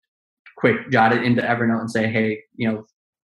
quick 0.57 0.91
jot 0.91 1.13
it 1.13 1.25
into 1.25 1.43
Evernote 1.43 1.81
and 1.81 1.91
say, 1.91 2.09
hey, 2.09 2.41
you 2.55 2.71
know, 2.71 2.87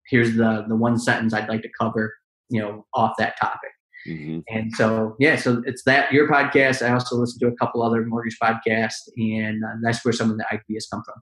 here's 0.07 0.35
the 0.35 0.65
the 0.67 0.75
one 0.75 0.99
sentence 0.99 1.33
I'd 1.33 1.49
like 1.49 1.61
to 1.61 1.69
cover, 1.79 2.13
you 2.49 2.61
know, 2.61 2.85
off 2.93 3.13
that 3.17 3.37
topic. 3.39 3.71
Mm-hmm. 4.07 4.39
And 4.49 4.71
so, 4.73 5.15
yeah, 5.19 5.35
so 5.35 5.63
it's 5.65 5.83
that 5.83 6.11
your 6.11 6.29
podcast. 6.29 6.85
I 6.85 6.93
also 6.93 7.15
listen 7.15 7.39
to 7.39 7.47
a 7.47 7.55
couple 7.55 7.81
other 7.81 8.05
mortgage 8.05 8.37
podcasts, 8.41 9.07
and 9.17 9.63
uh, 9.63 9.75
that's 9.81 10.03
where 10.05 10.13
some 10.13 10.29
of 10.29 10.37
the 10.37 10.45
ideas 10.53 10.87
come 10.91 11.03
from. 11.03 11.15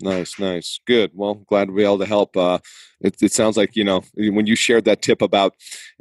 Nice, 0.00 0.38
nice, 0.38 0.78
good. 0.86 1.12
Well, 1.14 1.34
glad 1.34 1.66
to 1.66 1.72
be 1.74 1.84
able 1.84 1.98
to 2.00 2.06
help. 2.06 2.36
Uh, 2.36 2.58
it, 3.00 3.16
it 3.22 3.32
sounds 3.32 3.56
like 3.56 3.76
you 3.76 3.84
know 3.84 4.02
when 4.14 4.46
you 4.46 4.56
shared 4.56 4.84
that 4.84 5.02
tip 5.02 5.22
about 5.22 5.54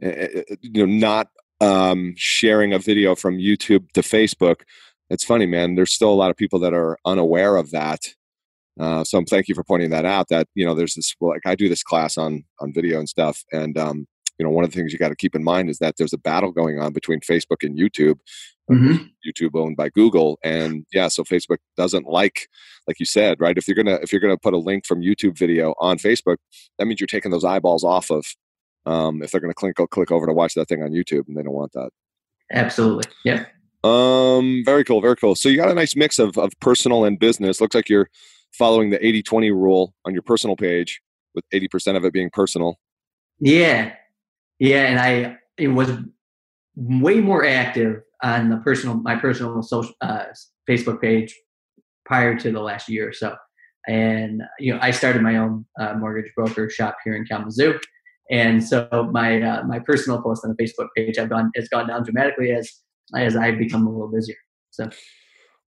uh, 0.03 0.27
you 0.61 0.85
know 0.85 0.93
not 0.93 1.27
um, 1.61 2.13
sharing 2.17 2.73
a 2.73 2.79
video 2.79 3.15
from 3.15 3.37
YouTube 3.37 3.91
to 3.93 4.01
Facebook. 4.01 4.61
It's 5.09 5.23
funny, 5.23 5.45
man. 5.45 5.75
There's 5.75 5.93
still 5.93 6.11
a 6.11 6.15
lot 6.15 6.31
of 6.31 6.37
people 6.37 6.59
that 6.59 6.73
are 6.73 6.97
unaware 7.05 7.55
of 7.55 7.71
that. 7.71 8.01
Uh, 8.79 9.03
so 9.03 9.17
I'm 9.17 9.25
thank 9.25 9.47
you 9.47 9.55
for 9.55 9.63
pointing 9.63 9.91
that 9.91 10.05
out. 10.05 10.27
That 10.29 10.47
you 10.55 10.65
know, 10.65 10.75
there's 10.75 10.95
this 10.95 11.15
like 11.21 11.45
I 11.45 11.55
do 11.55 11.69
this 11.69 11.83
class 11.83 12.17
on 12.17 12.43
on 12.59 12.73
video 12.73 12.99
and 12.99 13.07
stuff, 13.07 13.43
and 13.51 13.77
um, 13.77 14.07
you 14.37 14.45
know, 14.45 14.51
one 14.51 14.63
of 14.63 14.71
the 14.71 14.77
things 14.77 14.91
you 14.91 14.99
got 14.99 15.09
to 15.09 15.15
keep 15.15 15.35
in 15.35 15.43
mind 15.43 15.69
is 15.69 15.79
that 15.79 15.95
there's 15.97 16.13
a 16.13 16.17
battle 16.17 16.51
going 16.51 16.79
on 16.79 16.93
between 16.93 17.19
Facebook 17.19 17.63
and 17.63 17.77
YouTube. 17.77 18.19
Mm-hmm. 18.69 19.03
YouTube 19.25 19.51
owned 19.53 19.77
by 19.77 19.89
Google, 19.89 20.39
and 20.43 20.87
yeah, 20.91 21.07
so 21.07 21.23
Facebook 21.23 21.57
doesn't 21.77 22.07
like, 22.07 22.47
like 22.87 22.99
you 22.99 23.05
said, 23.05 23.39
right? 23.39 23.59
If 23.59 23.67
you're 23.67 23.75
gonna 23.75 23.99
if 24.01 24.11
you're 24.11 24.19
gonna 24.19 24.39
put 24.39 24.55
a 24.55 24.57
link 24.57 24.87
from 24.87 25.01
YouTube 25.01 25.37
video 25.37 25.75
on 25.79 25.99
Facebook, 25.99 26.37
that 26.79 26.87
means 26.87 26.99
you're 26.99 27.05
taking 27.05 27.29
those 27.29 27.45
eyeballs 27.45 27.83
off 27.83 28.09
of. 28.09 28.25
Um, 28.87 29.21
if 29.21 29.29
they're 29.29 29.39
gonna 29.39 29.53
click 29.53 29.75
click 29.91 30.09
over 30.09 30.25
to 30.25 30.33
watch 30.33 30.55
that 30.55 30.67
thing 30.67 30.81
on 30.81 30.89
YouTube, 30.89 31.27
and 31.27 31.37
they 31.37 31.43
don't 31.43 31.53
want 31.53 31.73
that. 31.73 31.91
Absolutely, 32.51 33.11
yeah. 33.23 33.45
Um, 33.83 34.63
very 34.65 34.83
cool, 34.83 34.99
very 34.99 35.15
cool. 35.15 35.35
So 35.35 35.47
you 35.47 35.57
got 35.57 35.69
a 35.69 35.75
nice 35.75 35.95
mix 35.95 36.17
of 36.17 36.35
of 36.39 36.51
personal 36.59 37.05
and 37.05 37.19
business. 37.19 37.61
Looks 37.61 37.75
like 37.75 37.87
you're 37.87 38.09
following 38.51 38.89
the 38.89 38.97
80-20 38.97 39.51
rule 39.51 39.93
on 40.05 40.13
your 40.13 40.23
personal 40.23 40.55
page, 40.55 41.01
with 41.35 41.43
80% 41.53 41.97
of 41.97 42.05
it 42.05 42.13
being 42.13 42.31
personal. 42.31 42.79
Yeah, 43.39 43.93
yeah, 44.59 44.85
and 44.85 44.99
I 44.99 45.37
it 45.57 45.69
was 45.69 45.89
way 46.75 47.21
more 47.21 47.45
active 47.45 48.01
on 48.23 48.49
the 48.49 48.57
personal 48.57 48.95
my 48.95 49.15
personal 49.15 49.61
social 49.61 49.93
uh, 50.01 50.25
Facebook 50.69 51.01
page 51.01 51.35
prior 52.05 52.37
to 52.37 52.51
the 52.51 52.61
last 52.61 52.89
year 52.89 53.09
or 53.09 53.13
so. 53.13 53.35
And 53.87 54.41
you 54.59 54.73
know, 54.73 54.79
I 54.81 54.91
started 54.91 55.21
my 55.21 55.37
own 55.37 55.65
uh, 55.79 55.93
mortgage 55.95 56.31
broker 56.35 56.69
shop 56.69 56.97
here 57.03 57.15
in 57.15 57.25
Kalamazoo, 57.25 57.79
and 58.31 58.63
so 58.63 59.09
my 59.11 59.41
uh, 59.41 59.63
my 59.63 59.79
personal 59.79 60.21
post 60.21 60.43
on 60.43 60.55
the 60.55 60.63
Facebook 60.63 60.87
page 60.95 61.17
have 61.17 61.29
gone 61.29 61.51
has 61.55 61.67
gone 61.69 61.87
down 61.87 62.03
dramatically 62.03 62.51
as 62.51 62.71
as 63.15 63.35
I've 63.35 63.59
become 63.59 63.85
a 63.85 63.91
little 63.91 64.11
busier. 64.11 64.37
So. 64.71 64.89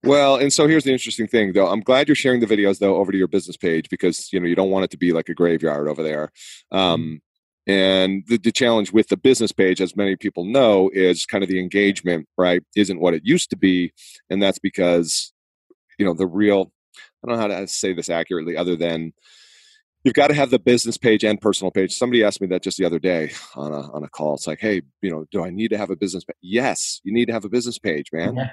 Well, 0.03 0.37
and 0.37 0.53
so 0.53 0.65
here's 0.65 0.85
the 0.85 0.93
interesting 0.93 1.27
thing, 1.27 1.51
though. 1.51 1.67
I'm 1.67 1.81
glad 1.81 2.07
you're 2.07 2.15
sharing 2.15 2.39
the 2.39 2.45
videos, 2.45 2.79
though, 2.79 2.95
over 2.95 3.11
to 3.11 3.17
your 3.17 3.27
business 3.27 3.57
page 3.57 3.89
because 3.89 4.31
you 4.31 4.39
know 4.39 4.45
you 4.45 4.55
don't 4.55 4.69
want 4.69 4.85
it 4.85 4.91
to 4.91 4.97
be 4.97 5.11
like 5.11 5.27
a 5.27 5.33
graveyard 5.33 5.89
over 5.89 6.01
there. 6.01 6.31
Um, 6.71 7.21
and 7.69 8.23
the, 8.25 8.37
the, 8.37 8.51
challenge 8.51 8.91
with 8.91 9.09
the 9.09 9.17
business 9.17 9.51
page, 9.51 9.79
as 9.79 9.95
many 9.95 10.15
people 10.15 10.43
know, 10.43 10.89
is 10.91 11.27
kind 11.27 11.43
of 11.43 11.49
the 11.51 11.59
engagement, 11.59 12.27
right? 12.35 12.63
Isn't 12.75 12.99
what 12.99 13.13
it 13.13 13.21
used 13.23 13.51
to 13.51 13.55
be. 13.55 13.93
And 14.27 14.41
that's 14.41 14.57
because, 14.57 15.31
you 15.99 16.05
know, 16.05 16.15
the 16.15 16.25
real, 16.25 16.71
I 16.97 17.27
don't 17.27 17.35
know 17.35 17.41
how 17.41 17.59
to 17.59 17.67
say 17.67 17.93
this 17.93 18.09
accurately 18.09 18.57
other 18.57 18.75
than 18.75 19.13
you've 20.03 20.15
got 20.15 20.29
to 20.29 20.33
have 20.33 20.49
the 20.49 20.57
business 20.57 20.97
page 20.97 21.23
and 21.23 21.39
personal 21.39 21.69
page. 21.69 21.93
Somebody 21.93 22.23
asked 22.23 22.41
me 22.41 22.47
that 22.47 22.63
just 22.63 22.79
the 22.79 22.85
other 22.85 22.97
day 22.97 23.33
on 23.55 23.71
a, 23.71 23.81
on 23.91 24.03
a 24.03 24.09
call. 24.09 24.33
It's 24.33 24.47
like, 24.47 24.61
hey, 24.61 24.81
you 25.03 25.11
know, 25.11 25.25
do 25.31 25.43
I 25.43 25.51
need 25.51 25.67
to 25.67 25.77
have 25.77 25.91
a 25.91 25.95
business 25.95 26.23
page? 26.23 26.37
Yes, 26.41 27.01
you 27.03 27.13
need 27.13 27.27
to 27.27 27.33
have 27.33 27.45
a 27.45 27.49
business 27.49 27.77
page, 27.77 28.07
man. 28.11 28.35
Yeah. 28.35 28.49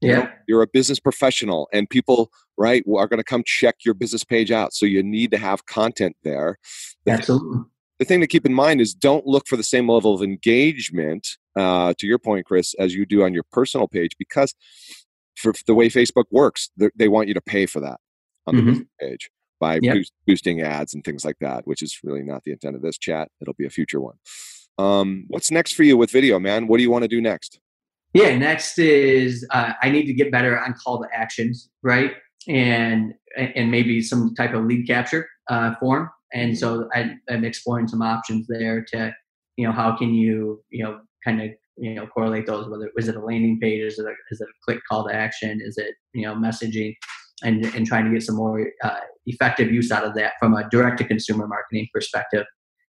Yeah. 0.00 0.08
You 0.08 0.16
know, 0.16 0.30
you're 0.46 0.62
a 0.62 0.68
business 0.68 1.00
professional 1.00 1.68
and 1.72 1.88
people, 1.88 2.30
right, 2.58 2.84
are 2.86 3.08
going 3.08 3.18
to 3.18 3.24
come 3.24 3.44
check 3.46 3.76
your 3.84 3.94
business 3.94 4.24
page 4.24 4.52
out. 4.52 4.74
So 4.74 4.84
you 4.84 5.02
need 5.02 5.30
to 5.30 5.38
have 5.38 5.64
content 5.64 6.16
there. 6.22 6.58
Absolutely 7.06 7.62
the 7.98 8.04
thing 8.04 8.20
to 8.20 8.26
keep 8.26 8.46
in 8.46 8.54
mind 8.54 8.80
is 8.80 8.94
don't 8.94 9.26
look 9.26 9.46
for 9.46 9.56
the 9.56 9.62
same 9.62 9.88
level 9.88 10.14
of 10.14 10.22
engagement 10.22 11.26
uh, 11.56 11.94
to 11.98 12.06
your 12.06 12.18
point 12.18 12.46
kris 12.46 12.74
as 12.78 12.94
you 12.94 13.04
do 13.06 13.22
on 13.22 13.34
your 13.34 13.44
personal 13.52 13.88
page 13.88 14.12
because 14.18 14.54
for 15.36 15.52
the 15.66 15.74
way 15.74 15.88
facebook 15.88 16.24
works 16.30 16.70
they 16.96 17.08
want 17.08 17.28
you 17.28 17.34
to 17.34 17.40
pay 17.40 17.66
for 17.66 17.80
that 17.80 17.98
on 18.46 18.56
the 18.56 18.62
mm-hmm. 18.62 18.80
page 19.00 19.30
by 19.60 19.78
yep. 19.82 19.94
boost, 19.94 20.12
boosting 20.26 20.60
ads 20.60 20.94
and 20.94 21.04
things 21.04 21.24
like 21.24 21.36
that 21.40 21.66
which 21.66 21.82
is 21.82 21.98
really 22.02 22.22
not 22.22 22.44
the 22.44 22.52
intent 22.52 22.76
of 22.76 22.82
this 22.82 22.98
chat. 22.98 23.28
It'll 23.40 23.54
be 23.54 23.66
a 23.66 23.70
future 23.70 24.00
one. 24.00 24.16
Um, 24.78 25.24
what's 25.28 25.50
next 25.50 25.72
for 25.72 25.82
you 25.82 25.96
with 25.96 26.10
video 26.10 26.38
man? 26.38 26.68
What 26.68 26.76
do 26.76 26.82
you 26.82 26.90
want 26.90 27.02
to 27.02 27.08
do 27.08 27.20
next? 27.20 27.60
Yeah 28.14 28.36
next 28.36 28.78
is 28.78 29.46
uh, 29.50 29.72
i 29.82 29.90
need 29.90 30.06
to 30.06 30.14
get 30.14 30.32
better 30.32 30.58
on 30.58 30.74
call 30.74 31.02
to 31.02 31.08
actions 31.12 31.68
right? 31.82 32.12
And 32.46 33.14
and 33.36 33.70
maybe 33.70 34.00
some 34.00 34.34
type 34.34 34.54
of 34.54 34.64
lead 34.64 34.86
capture 34.86 35.28
uh, 35.48 35.74
form 35.80 36.08
and 36.32 36.56
so 36.58 36.88
I, 36.94 37.14
am 37.28 37.44
exploring 37.44 37.88
some 37.88 38.02
options 38.02 38.46
there 38.48 38.84
to, 38.92 39.14
you 39.56 39.66
know, 39.66 39.72
how 39.72 39.96
can 39.96 40.14
you, 40.14 40.62
you 40.70 40.84
know, 40.84 41.00
kind 41.24 41.40
of, 41.42 41.50
you 41.76 41.94
know, 41.94 42.06
correlate 42.06 42.46
those, 42.46 42.68
whether 42.68 42.90
is 42.96 43.08
it 43.08 43.16
a 43.16 43.20
landing 43.20 43.58
page, 43.60 43.80
is 43.80 43.98
it 43.98 44.06
a, 44.06 44.14
is 44.30 44.40
it 44.40 44.48
a 44.48 44.64
click 44.64 44.80
call 44.90 45.06
to 45.08 45.14
action, 45.14 45.60
is 45.62 45.78
it, 45.78 45.94
you 46.12 46.22
know, 46.22 46.34
messaging 46.34 46.94
and, 47.42 47.64
and 47.66 47.86
trying 47.86 48.04
to 48.04 48.10
get 48.10 48.22
some 48.22 48.36
more 48.36 48.66
uh, 48.82 49.00
effective 49.26 49.72
use 49.72 49.90
out 49.90 50.04
of 50.04 50.14
that 50.14 50.32
from 50.38 50.54
a 50.54 50.68
direct 50.70 50.98
to 50.98 51.04
consumer 51.04 51.46
marketing 51.46 51.88
perspective. 51.92 52.44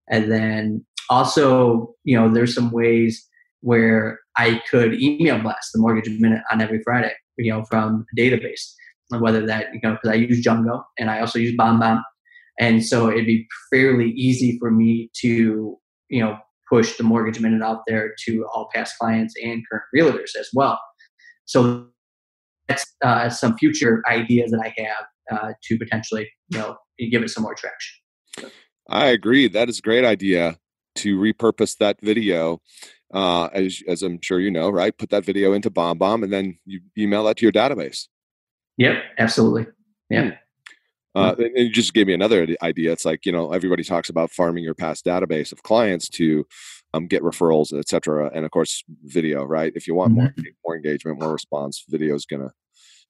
And 0.09 0.31
then 0.31 0.85
also, 1.09 1.93
you 2.03 2.17
know, 2.17 2.29
there's 2.29 2.55
some 2.55 2.71
ways 2.71 3.27
where 3.61 4.19
I 4.37 4.61
could 4.69 4.93
email 4.93 5.39
blast 5.39 5.71
the 5.73 5.79
mortgage 5.79 6.09
minute 6.19 6.41
on 6.51 6.61
every 6.61 6.81
Friday, 6.83 7.13
you 7.37 7.51
know, 7.51 7.63
from 7.65 8.05
a 8.11 8.19
database. 8.19 8.73
Whether 9.09 9.45
that, 9.47 9.73
you 9.73 9.79
know, 9.81 9.93
because 9.93 10.11
I 10.11 10.15
use 10.15 10.45
Jungo 10.45 10.83
and 10.99 11.09
I 11.09 11.19
also 11.19 11.39
use 11.39 11.57
BombBomb. 11.57 12.01
And 12.59 12.85
so 12.85 13.09
it'd 13.09 13.25
be 13.25 13.47
fairly 13.71 14.11
easy 14.11 14.57
for 14.59 14.69
me 14.69 15.09
to, 15.21 15.77
you 16.09 16.21
know, 16.21 16.37
push 16.69 16.97
the 16.97 17.03
mortgage 17.03 17.39
minute 17.39 17.63
out 17.63 17.81
there 17.87 18.13
to 18.25 18.45
all 18.53 18.69
past 18.73 18.97
clients 18.99 19.33
and 19.41 19.63
current 19.69 19.85
realtors 19.95 20.35
as 20.39 20.49
well. 20.53 20.79
So 21.45 21.87
that's 22.67 22.85
uh, 23.03 23.29
some 23.29 23.57
future 23.57 24.03
ideas 24.07 24.51
that 24.51 24.59
I 24.59 24.73
have 24.77 25.39
uh, 25.39 25.53
to 25.63 25.77
potentially, 25.77 26.29
you 26.49 26.59
know, 26.59 26.77
give 27.09 27.23
it 27.23 27.29
some 27.29 27.43
more 27.43 27.55
traction. 27.55 28.51
I 28.89 29.07
agree. 29.07 29.47
That 29.47 29.69
is 29.69 29.79
a 29.79 29.81
great 29.81 30.05
idea 30.05 30.57
to 30.95 31.17
repurpose 31.17 31.77
that 31.77 31.99
video. 32.01 32.61
Uh, 33.11 33.45
as, 33.53 33.81
as 33.87 34.03
I'm 34.03 34.19
sure 34.21 34.39
you 34.39 34.51
know, 34.51 34.69
right? 34.69 34.95
Put 34.95 35.09
that 35.09 35.25
video 35.25 35.53
into 35.53 35.71
BombBomb 35.71 36.23
and 36.23 36.31
then 36.31 36.59
you 36.65 36.81
email 36.95 37.23
that 37.23 37.37
to 37.37 37.45
your 37.45 37.51
database. 37.51 38.07
Yep, 38.77 38.95
absolutely. 39.17 39.65
Yeah. 40.11 40.35
Uh, 41.19 41.36
and 41.38 41.58
you 41.58 41.69
just 41.69 41.93
gave 41.93 42.08
me 42.08 42.13
another 42.13 42.47
idea. 42.62 42.91
It's 42.91 43.05
like 43.05 43.25
you 43.25 43.32
know 43.32 43.51
everybody 43.51 43.84
talks 43.84 44.10
about 44.10 44.32
farming 44.32 44.63
your 44.63 44.73
past 44.75 45.05
database 45.05 45.51
of 45.51 45.63
clients 45.63 46.10
to 46.10 46.45
um, 46.93 47.08
get 47.08 47.21
referrals, 47.21 47.77
etc. 47.77 48.32
And 48.34 48.45
of 48.45 48.51
course, 48.51 48.84
video. 49.03 49.43
Right? 49.43 49.73
If 49.75 49.88
you 49.88 49.95
want 49.95 50.13
mm-hmm. 50.13 50.19
more 50.21 50.34
more 50.65 50.75
engagement, 50.75 51.19
more 51.19 51.32
response, 51.32 51.84
video 51.88 52.15
is 52.15 52.25
gonna 52.25 52.51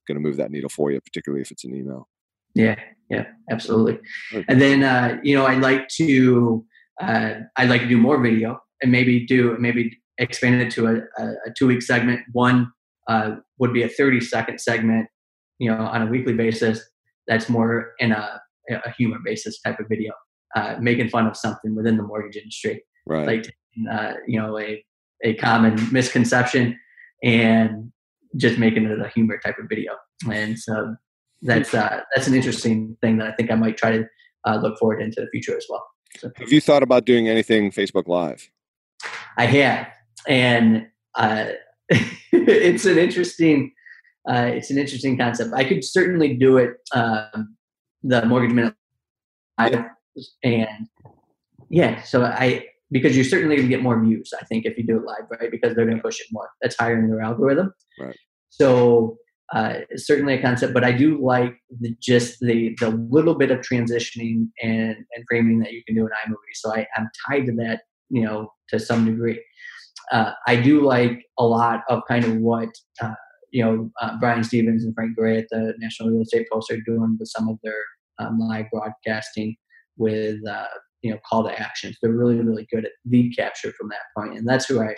gonna 0.08 0.20
move 0.20 0.36
that 0.36 0.50
needle 0.50 0.68
for 0.68 0.90
you, 0.90 1.00
particularly 1.00 1.42
if 1.42 1.50
it's 1.50 1.64
an 1.64 1.74
email. 1.74 2.08
Yeah, 2.54 2.76
yeah, 3.08 3.26
absolutely. 3.50 4.00
And 4.48 4.60
then 4.60 4.82
uh, 4.82 5.18
you 5.22 5.36
know, 5.36 5.46
I'd 5.46 5.62
like 5.62 5.88
to 6.00 6.64
uh, 7.00 7.34
I'd 7.56 7.70
like 7.70 7.82
to 7.82 7.88
do 7.88 7.96
more 7.96 8.20
video 8.20 8.58
and 8.82 8.90
maybe 8.90 9.24
do 9.24 9.56
maybe 9.58 9.98
expand 10.18 10.60
it 10.60 10.70
to 10.72 10.86
a, 10.86 11.22
a 11.22 11.52
two 11.56 11.68
week 11.68 11.82
segment. 11.82 12.20
One 12.32 12.72
uh, 13.08 13.36
would 13.58 13.72
be 13.72 13.84
a 13.84 13.88
thirty 13.88 14.20
second 14.20 14.60
segment, 14.60 15.06
you 15.58 15.70
know, 15.70 15.78
on 15.78 16.02
a 16.02 16.06
weekly 16.06 16.34
basis 16.34 16.89
that's 17.30 17.48
more 17.48 17.92
in 18.00 18.10
a, 18.10 18.40
a 18.68 18.90
humor 18.90 19.18
basis 19.24 19.60
type 19.60 19.78
of 19.78 19.86
video, 19.88 20.12
uh, 20.56 20.74
making 20.80 21.08
fun 21.08 21.26
of 21.26 21.36
something 21.36 21.76
within 21.76 21.96
the 21.96 22.02
mortgage 22.02 22.36
industry, 22.36 22.82
right? 23.06 23.26
Like 23.26 23.54
uh, 23.90 24.14
you 24.26 24.38
know 24.38 24.58
a 24.58 24.84
a 25.22 25.34
common 25.34 25.78
misconception 25.92 26.78
and 27.22 27.92
just 28.36 28.58
making 28.58 28.84
it 28.84 29.00
a 29.00 29.08
humor 29.08 29.38
type 29.38 29.56
of 29.58 29.68
video. 29.68 29.92
And 30.30 30.58
so 30.58 30.96
that's 31.42 31.72
uh, 31.72 32.00
that's 32.14 32.26
an 32.26 32.34
interesting 32.34 32.96
thing 33.00 33.18
that 33.18 33.28
I 33.28 33.32
think 33.32 33.50
I 33.50 33.54
might 33.54 33.76
try 33.76 33.92
to 33.92 34.04
uh, 34.46 34.56
look 34.56 34.76
forward 34.78 35.00
into 35.00 35.20
the 35.20 35.28
future 35.28 35.56
as 35.56 35.66
well. 35.68 35.86
So, 36.18 36.30
have 36.36 36.52
you 36.52 36.60
thought 36.60 36.82
about 36.82 37.04
doing 37.04 37.28
anything 37.28 37.70
Facebook 37.70 38.08
Live? 38.08 38.50
I 39.36 39.46
have, 39.46 39.86
and 40.26 40.88
uh, 41.14 41.50
it's 42.32 42.84
an 42.84 42.98
interesting 42.98 43.72
uh, 44.28 44.50
it's 44.52 44.70
an 44.70 44.78
interesting 44.78 45.16
concept. 45.16 45.52
I 45.54 45.64
could 45.64 45.84
certainly 45.84 46.34
do 46.34 46.58
it. 46.58 46.74
Um, 46.94 47.56
the 48.02 48.24
mortgage 48.24 48.52
minute, 48.52 48.74
and 50.42 50.88
yeah, 51.68 52.02
so 52.02 52.24
I 52.24 52.66
because 52.90 53.14
you're 53.14 53.24
certainly 53.24 53.56
going 53.56 53.68
to 53.68 53.74
get 53.74 53.82
more 53.82 54.02
views. 54.02 54.32
I 54.40 54.44
think 54.44 54.66
if 54.66 54.76
you 54.76 54.86
do 54.86 54.96
it 54.96 55.04
live, 55.04 55.26
right? 55.30 55.50
Because 55.50 55.74
they're 55.74 55.84
going 55.84 55.98
to 55.98 56.02
push 56.02 56.20
it 56.20 56.26
more. 56.32 56.50
That's 56.60 56.76
higher 56.76 56.98
in 56.98 57.08
their 57.08 57.20
algorithm. 57.20 57.72
Right. 58.00 58.16
So 58.48 59.16
uh, 59.52 59.80
it's 59.90 60.06
certainly 60.06 60.34
a 60.34 60.42
concept, 60.42 60.74
but 60.74 60.84
I 60.84 60.92
do 60.92 61.22
like 61.22 61.56
the 61.80 61.94
just 62.00 62.40
the 62.40 62.76
the 62.80 62.90
little 63.10 63.34
bit 63.34 63.50
of 63.50 63.60
transitioning 63.60 64.48
and 64.62 64.96
and 64.96 65.24
framing 65.28 65.60
that 65.60 65.72
you 65.72 65.82
can 65.86 65.94
do 65.96 66.02
in 66.02 66.08
iMovie. 66.08 66.54
So 66.54 66.74
I, 66.74 66.86
I'm 66.96 67.08
tied 67.28 67.46
to 67.46 67.52
that, 67.56 67.82
you 68.08 68.22
know, 68.22 68.52
to 68.70 68.78
some 68.78 69.04
degree. 69.04 69.42
Uh, 70.12 70.32
I 70.46 70.56
do 70.56 70.84
like 70.84 71.24
a 71.38 71.44
lot 71.44 71.82
of 71.88 72.02
kind 72.08 72.24
of 72.24 72.36
what 72.36 72.68
uh, 73.00 73.14
you 73.50 73.64
know, 73.64 73.90
uh, 74.00 74.16
Brian 74.18 74.44
Stevens 74.44 74.84
and 74.84 74.94
Frank 74.94 75.16
Gray 75.16 75.38
at 75.38 75.48
the 75.50 75.74
National 75.78 76.10
Real 76.10 76.22
Estate 76.22 76.46
Post 76.52 76.70
are 76.70 76.80
doing 76.80 77.16
with 77.18 77.28
some 77.28 77.48
of 77.48 77.58
their 77.62 77.74
um, 78.18 78.38
live 78.38 78.66
broadcasting 78.72 79.56
with, 79.96 80.38
uh, 80.48 80.66
you 81.02 81.10
know, 81.10 81.18
call 81.28 81.44
to 81.44 81.60
actions. 81.60 81.96
They're 82.00 82.12
really, 82.12 82.40
really 82.40 82.66
good 82.72 82.84
at 82.84 82.92
lead 83.06 83.36
capture 83.36 83.72
from 83.72 83.88
that 83.88 83.98
point. 84.16 84.38
And 84.38 84.48
that's 84.48 84.66
who 84.66 84.80
I 84.80 84.94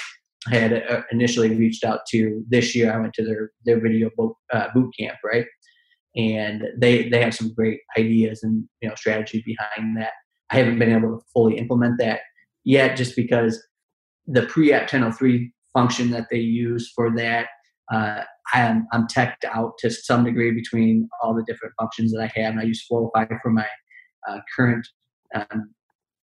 had 0.47 0.73
uh, 0.73 1.03
initially 1.11 1.55
reached 1.55 1.85
out 1.85 2.01
to 2.11 2.45
this 2.49 2.75
year. 2.75 2.93
I 2.93 2.99
went 2.99 3.15
to 3.15 3.25
their, 3.25 3.53
their 3.65 3.81
video 3.81 4.11
boot, 4.17 4.35
uh, 4.53 4.69
boot 4.75 4.93
camp, 4.99 5.19
right? 5.25 5.47
And 6.17 6.65
they, 6.77 7.09
they 7.09 7.23
have 7.23 7.35
some 7.35 7.55
great 7.55 7.81
ideas 7.97 8.43
and, 8.43 8.65
you 8.81 8.89
know, 8.89 8.95
strategy 8.97 9.43
behind 9.47 9.97
that. 9.97 10.13
I 10.51 10.57
haven't 10.57 10.79
been 10.79 10.93
able 10.93 11.17
to 11.17 11.25
fully 11.33 11.57
implement 11.57 11.99
that 12.01 12.21
yet 12.65 12.97
just 12.97 13.17
because 13.17 13.63
the 14.27 14.43
pre-app 14.43 14.83
1003 14.83 15.53
function 15.73 16.11
that 16.11 16.27
they 16.31 16.39
use 16.39 16.93
for 16.95 17.11
that 17.17 17.49
uh, 17.91 18.23
I'm, 18.55 18.87
I'm 18.93 19.07
teched 19.09 19.45
out 19.45 19.79
to 19.79 19.91
some 19.91 20.25
degree 20.25 20.51
between 20.53 21.09
all 21.23 21.35
the 21.35 21.45
different 21.45 21.75
functions 21.81 22.13
that 22.13 22.21
I 22.21 22.41
have. 22.41 22.53
And 22.53 22.61
I 22.61 22.65
use 22.65 22.85
Floify 22.91 23.27
for 23.43 23.51
my 23.51 23.67
uh, 24.29 24.39
current 24.55 24.87
um, 25.35 25.73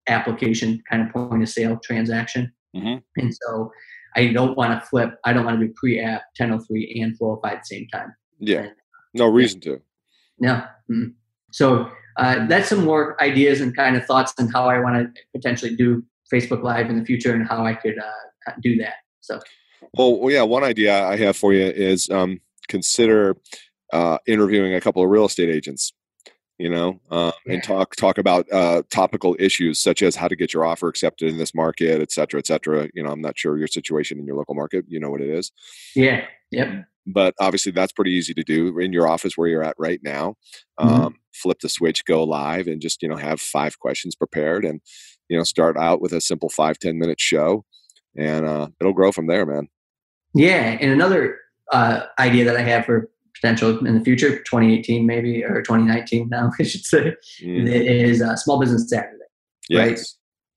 application 0.08 0.82
kind 0.89 1.04
of 1.04 1.13
point 1.13 1.43
of 1.43 1.50
sale 1.50 1.80
transaction. 1.84 2.52
Mm-hmm. 2.76 2.98
And 3.17 3.34
so 3.34 3.72
I 4.15 4.28
don't 4.28 4.58
want 4.58 4.80
to 4.80 4.86
flip, 4.86 5.15
I 5.26 5.34
don't 5.34 5.45
want 5.45 5.60
to 5.60 5.67
do 5.67 5.74
pre 5.76 6.00
app 6.00 6.22
1003 6.38 7.02
and 7.02 7.17
Floify 7.19 7.54
at 7.54 7.62
the 7.62 7.76
same 7.76 7.88
time. 7.91 8.13
Yeah. 8.39 8.67
No 9.13 9.28
reason 9.28 9.62
yeah. 9.63 9.72
to. 9.72 9.82
No. 10.39 10.54
Mm-hmm. 10.54 11.10
So 11.52 11.89
uh, 12.17 12.45
that's 12.48 12.69
some 12.69 12.86
more 12.86 13.22
ideas 13.22 13.62
and 13.62 13.76
kind 13.76 13.95
of 13.95 14.06
thoughts 14.06 14.34
on 14.39 14.48
how 14.50 14.69
I 14.69 14.80
want 14.80 15.15
to 15.15 15.22
potentially 15.36 15.76
do 15.76 16.04
Facebook 16.32 16.63
Live 16.63 16.89
in 16.89 17.00
the 17.00 17.06
future 17.06 17.34
and 17.34 17.48
how 17.48 17.65
I 17.65 17.74
could 17.74 17.98
uh, 17.98 18.52
do 18.62 18.78
that. 18.78 18.95
So 19.22 19.39
well, 19.93 20.31
yeah, 20.31 20.43
one 20.43 20.63
idea 20.63 21.05
I 21.05 21.17
have 21.17 21.37
for 21.37 21.53
you 21.53 21.65
is 21.65 22.09
um, 22.09 22.39
consider 22.67 23.37
uh, 23.91 24.17
interviewing 24.27 24.73
a 24.73 24.81
couple 24.81 25.03
of 25.03 25.09
real 25.09 25.25
estate 25.25 25.49
agents 25.49 25.93
you 26.59 26.69
know, 26.69 26.99
uh, 27.09 27.31
yeah. 27.45 27.53
and 27.53 27.63
talk 27.63 27.95
talk 27.95 28.17
about 28.17 28.45
uh, 28.51 28.83
topical 28.91 29.35
issues 29.39 29.79
such 29.79 30.03
as 30.03 30.17
how 30.17 30.27
to 30.27 30.35
get 30.35 30.53
your 30.53 30.65
offer 30.65 30.89
accepted 30.89 31.29
in 31.29 31.37
this 31.37 31.55
market, 31.55 32.01
et 32.01 32.11
cetera, 32.11 32.37
et 32.37 32.45
cetera. 32.45 32.89
You 32.93 33.01
know, 33.01 33.11
I'm 33.11 33.21
not 33.21 33.39
sure 33.39 33.57
your 33.57 33.67
situation 33.67 34.19
in 34.19 34.25
your 34.25 34.35
local 34.35 34.55
market. 34.55 34.83
You 34.89 34.99
know 34.99 35.09
what 35.09 35.21
it 35.21 35.29
is. 35.29 35.51
Yeah. 35.95 36.25
Yep. 36.51 36.85
But 37.07 37.33
obviously, 37.39 37.71
that's 37.71 37.93
pretty 37.93 38.11
easy 38.11 38.33
to 38.33 38.43
do 38.43 38.77
in 38.77 38.91
your 38.91 39.07
office 39.07 39.37
where 39.37 39.47
you're 39.47 39.63
at 39.63 39.75
right 39.79 40.01
now. 40.03 40.35
Mm-hmm. 40.79 40.89
Um, 40.89 41.15
flip 41.33 41.59
the 41.61 41.69
switch, 41.69 42.03
go 42.03 42.23
live, 42.23 42.67
and 42.67 42.81
just 42.81 43.01
you 43.01 43.07
know 43.07 43.15
have 43.15 43.39
five 43.39 43.79
questions 43.79 44.15
prepared, 44.15 44.65
and 44.65 44.81
you 45.29 45.37
know 45.37 45.43
start 45.43 45.77
out 45.77 46.01
with 46.01 46.11
a 46.11 46.19
simple 46.19 46.49
five 46.49 46.77
ten 46.77 46.99
minute 46.99 47.21
show, 47.21 47.63
and 48.19 48.45
uh, 48.45 48.67
it'll 48.79 48.93
grow 48.93 49.12
from 49.12 49.27
there, 49.27 49.45
man. 49.45 49.67
Yeah, 50.34 50.77
and 50.79 50.91
another 50.91 51.38
uh, 51.71 52.03
idea 52.19 52.45
that 52.45 52.55
I 52.55 52.62
have 52.62 52.86
for 52.86 53.10
potential 53.34 53.86
in 53.86 53.97
the 53.97 54.03
future, 54.03 54.39
2018 54.39 55.05
maybe 55.05 55.43
or 55.43 55.62
2019 55.62 56.29
now, 56.29 56.51
I 56.60 56.63
should 56.63 56.86
say, 56.86 57.15
mm. 57.41 57.67
is 57.67 58.21
uh, 58.21 58.36
Small 58.36 58.60
Business 58.60 58.89
Saturday. 58.89 59.15
Yes. 59.69 59.88
Right. 59.88 59.99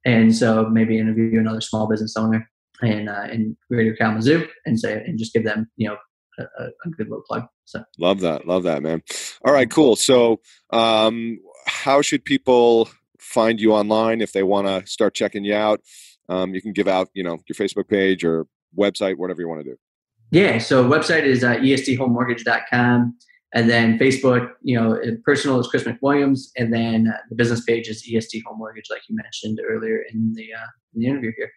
And 0.04 0.34
so 0.34 0.68
maybe 0.68 0.98
interview 0.98 1.38
another 1.38 1.60
small 1.60 1.86
business 1.86 2.16
owner 2.16 2.50
in 2.82 3.08
uh, 3.08 3.28
in 3.30 3.56
Greater 3.70 3.94
Kalamazoo 3.94 4.48
and 4.66 4.78
say 4.78 4.94
and 4.94 5.18
just 5.18 5.32
give 5.32 5.44
them 5.44 5.70
you 5.76 5.88
know 5.88 5.96
a, 6.38 6.64
a, 6.64 6.90
good 6.96 7.08
little 7.08 7.22
plug. 7.28 7.44
So 7.66 7.84
love 7.98 8.20
that, 8.20 8.46
love 8.46 8.64
that, 8.64 8.82
man. 8.82 9.02
All 9.44 9.52
right, 9.52 9.70
cool. 9.70 9.94
So, 9.94 10.40
um, 10.70 11.38
how 11.66 12.02
should 12.02 12.24
people 12.24 12.88
find 13.20 13.60
you 13.60 13.72
online 13.72 14.20
if 14.20 14.32
they 14.32 14.42
want 14.42 14.66
to 14.66 14.90
start 14.90 15.14
checking 15.14 15.44
you 15.44 15.54
out? 15.54 15.80
Um, 16.32 16.54
you 16.54 16.62
can 16.62 16.72
give 16.72 16.88
out, 16.88 17.08
you 17.12 17.22
know, 17.22 17.38
your 17.46 17.54
Facebook 17.54 17.88
page 17.88 18.24
or 18.24 18.46
website, 18.76 19.16
whatever 19.18 19.40
you 19.42 19.48
want 19.48 19.60
to 19.64 19.70
do. 19.70 19.76
Yeah, 20.30 20.56
so 20.58 20.88
website 20.88 21.24
is 21.24 21.44
uh, 21.44 21.56
esthomemortgage.com. 21.56 23.18
And 23.54 23.68
then 23.68 23.98
Facebook, 23.98 24.50
you 24.62 24.80
know, 24.80 24.98
personal 25.26 25.60
is 25.60 25.66
Kris 25.66 25.84
McWilliams, 25.84 26.48
and 26.56 26.72
then 26.72 27.08
uh, 27.08 27.18
the 27.28 27.36
business 27.36 27.62
page 27.64 27.86
is 27.86 28.02
EST 28.10 28.42
Home 28.46 28.56
Mortgage, 28.56 28.86
like 28.88 29.02
you 29.10 29.14
mentioned 29.14 29.60
earlier 29.68 30.06
in 30.10 30.32
the 30.32 30.54
uh, 30.54 30.70
in 30.94 31.00
the 31.00 31.06
interview 31.06 31.32
here. 31.36 31.52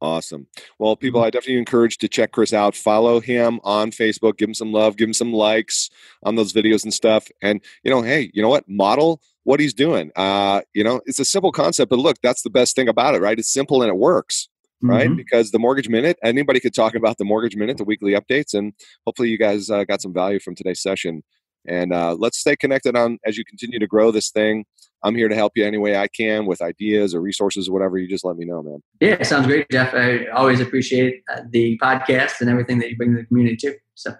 So 0.00 0.06
awesome. 0.06 0.46
Well, 0.78 0.96
people, 0.96 1.20
mm-hmm. 1.20 1.26
I 1.26 1.30
definitely 1.30 1.58
encourage 1.58 1.98
to 1.98 2.08
check 2.08 2.32
Kris 2.32 2.52
out. 2.52 2.74
Follow 2.74 3.20
him 3.20 3.60
on 3.64 3.90
Facebook. 3.90 4.38
Give 4.38 4.48
him 4.48 4.54
some 4.54 4.72
love. 4.72 4.96
Give 4.96 5.08
him 5.08 5.14
some 5.14 5.32
likes 5.32 5.90
on 6.22 6.36
those 6.36 6.52
videos 6.52 6.84
and 6.84 6.92
stuff. 6.92 7.28
And 7.42 7.60
you 7.84 7.90
know, 7.90 8.02
hey, 8.02 8.30
you 8.34 8.42
know 8.42 8.48
what? 8.48 8.68
Model 8.68 9.20
what 9.44 9.60
he's 9.60 9.74
doing. 9.74 10.10
Uh, 10.16 10.60
you 10.74 10.84
know, 10.84 11.00
it's 11.06 11.18
a 11.18 11.24
simple 11.24 11.50
concept, 11.50 11.90
but 11.90 11.98
look, 11.98 12.16
that's 12.22 12.42
the 12.42 12.50
best 12.50 12.76
thing 12.76 12.88
about 12.88 13.14
it, 13.14 13.20
right? 13.20 13.38
It's 13.38 13.52
simple 13.52 13.82
and 13.82 13.88
it 13.88 13.96
works 13.96 14.48
right? 14.82 15.08
Mm-hmm. 15.08 15.16
Because 15.16 15.50
the 15.50 15.58
Mortgage 15.58 15.88
Minute, 15.88 16.18
anybody 16.22 16.60
could 16.60 16.74
talk 16.74 16.94
about 16.94 17.18
the 17.18 17.24
Mortgage 17.24 17.56
Minute, 17.56 17.76
the 17.76 17.84
weekly 17.84 18.12
updates, 18.12 18.54
and 18.54 18.72
hopefully 19.06 19.28
you 19.28 19.38
guys 19.38 19.70
uh, 19.70 19.84
got 19.84 20.00
some 20.00 20.12
value 20.12 20.40
from 20.40 20.54
today's 20.54 20.82
session. 20.82 21.22
And 21.66 21.92
uh, 21.92 22.16
let's 22.18 22.38
stay 22.38 22.56
connected 22.56 22.96
on 22.96 23.18
as 23.26 23.36
you 23.36 23.44
continue 23.44 23.78
to 23.78 23.86
grow 23.86 24.10
this 24.10 24.30
thing. 24.30 24.64
I'm 25.02 25.14
here 25.14 25.28
to 25.28 25.34
help 25.34 25.52
you 25.56 25.64
any 25.64 25.78
way 25.78 25.96
I 25.96 26.08
can 26.08 26.46
with 26.46 26.60
ideas 26.60 27.14
or 27.14 27.20
resources 27.20 27.68
or 27.68 27.72
whatever. 27.72 27.98
You 27.98 28.08
just 28.08 28.24
let 28.24 28.36
me 28.36 28.44
know, 28.44 28.62
man. 28.62 28.82
Yeah, 29.00 29.22
sounds 29.22 29.46
great, 29.46 29.66
Jeff. 29.70 29.94
I 29.94 30.26
always 30.26 30.60
appreciate 30.60 31.22
uh, 31.32 31.42
the 31.50 31.78
podcast 31.78 32.40
and 32.40 32.50
everything 32.50 32.78
that 32.80 32.90
you 32.90 32.96
bring 32.96 33.12
to 33.14 33.22
the 33.22 33.26
community 33.26 33.56
too. 33.56 33.74
So. 33.94 34.14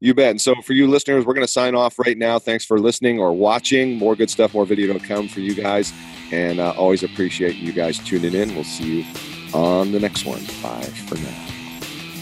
You 0.00 0.12
bet. 0.12 0.32
And 0.32 0.40
so, 0.40 0.54
for 0.62 0.72
you 0.72 0.86
listeners, 0.88 1.24
we're 1.24 1.34
going 1.34 1.46
to 1.46 1.52
sign 1.52 1.74
off 1.74 1.98
right 1.98 2.18
now. 2.18 2.38
Thanks 2.38 2.64
for 2.64 2.78
listening 2.78 3.18
or 3.18 3.32
watching. 3.32 3.96
More 3.96 4.16
good 4.16 4.28
stuff, 4.28 4.52
more 4.52 4.66
video 4.66 4.92
to 4.92 4.98
come 4.98 5.28
for 5.28 5.40
you 5.40 5.54
guys. 5.54 5.92
And 6.32 6.60
uh, 6.60 6.74
always 6.76 7.02
appreciate 7.02 7.56
you 7.56 7.72
guys 7.72 7.98
tuning 7.98 8.34
in. 8.34 8.54
We'll 8.54 8.64
see 8.64 9.02
you 9.02 9.04
on 9.54 9.92
the 9.92 10.00
next 10.00 10.26
one. 10.26 10.44
Bye 10.62 10.82
for 11.06 11.14
now. 11.16 11.53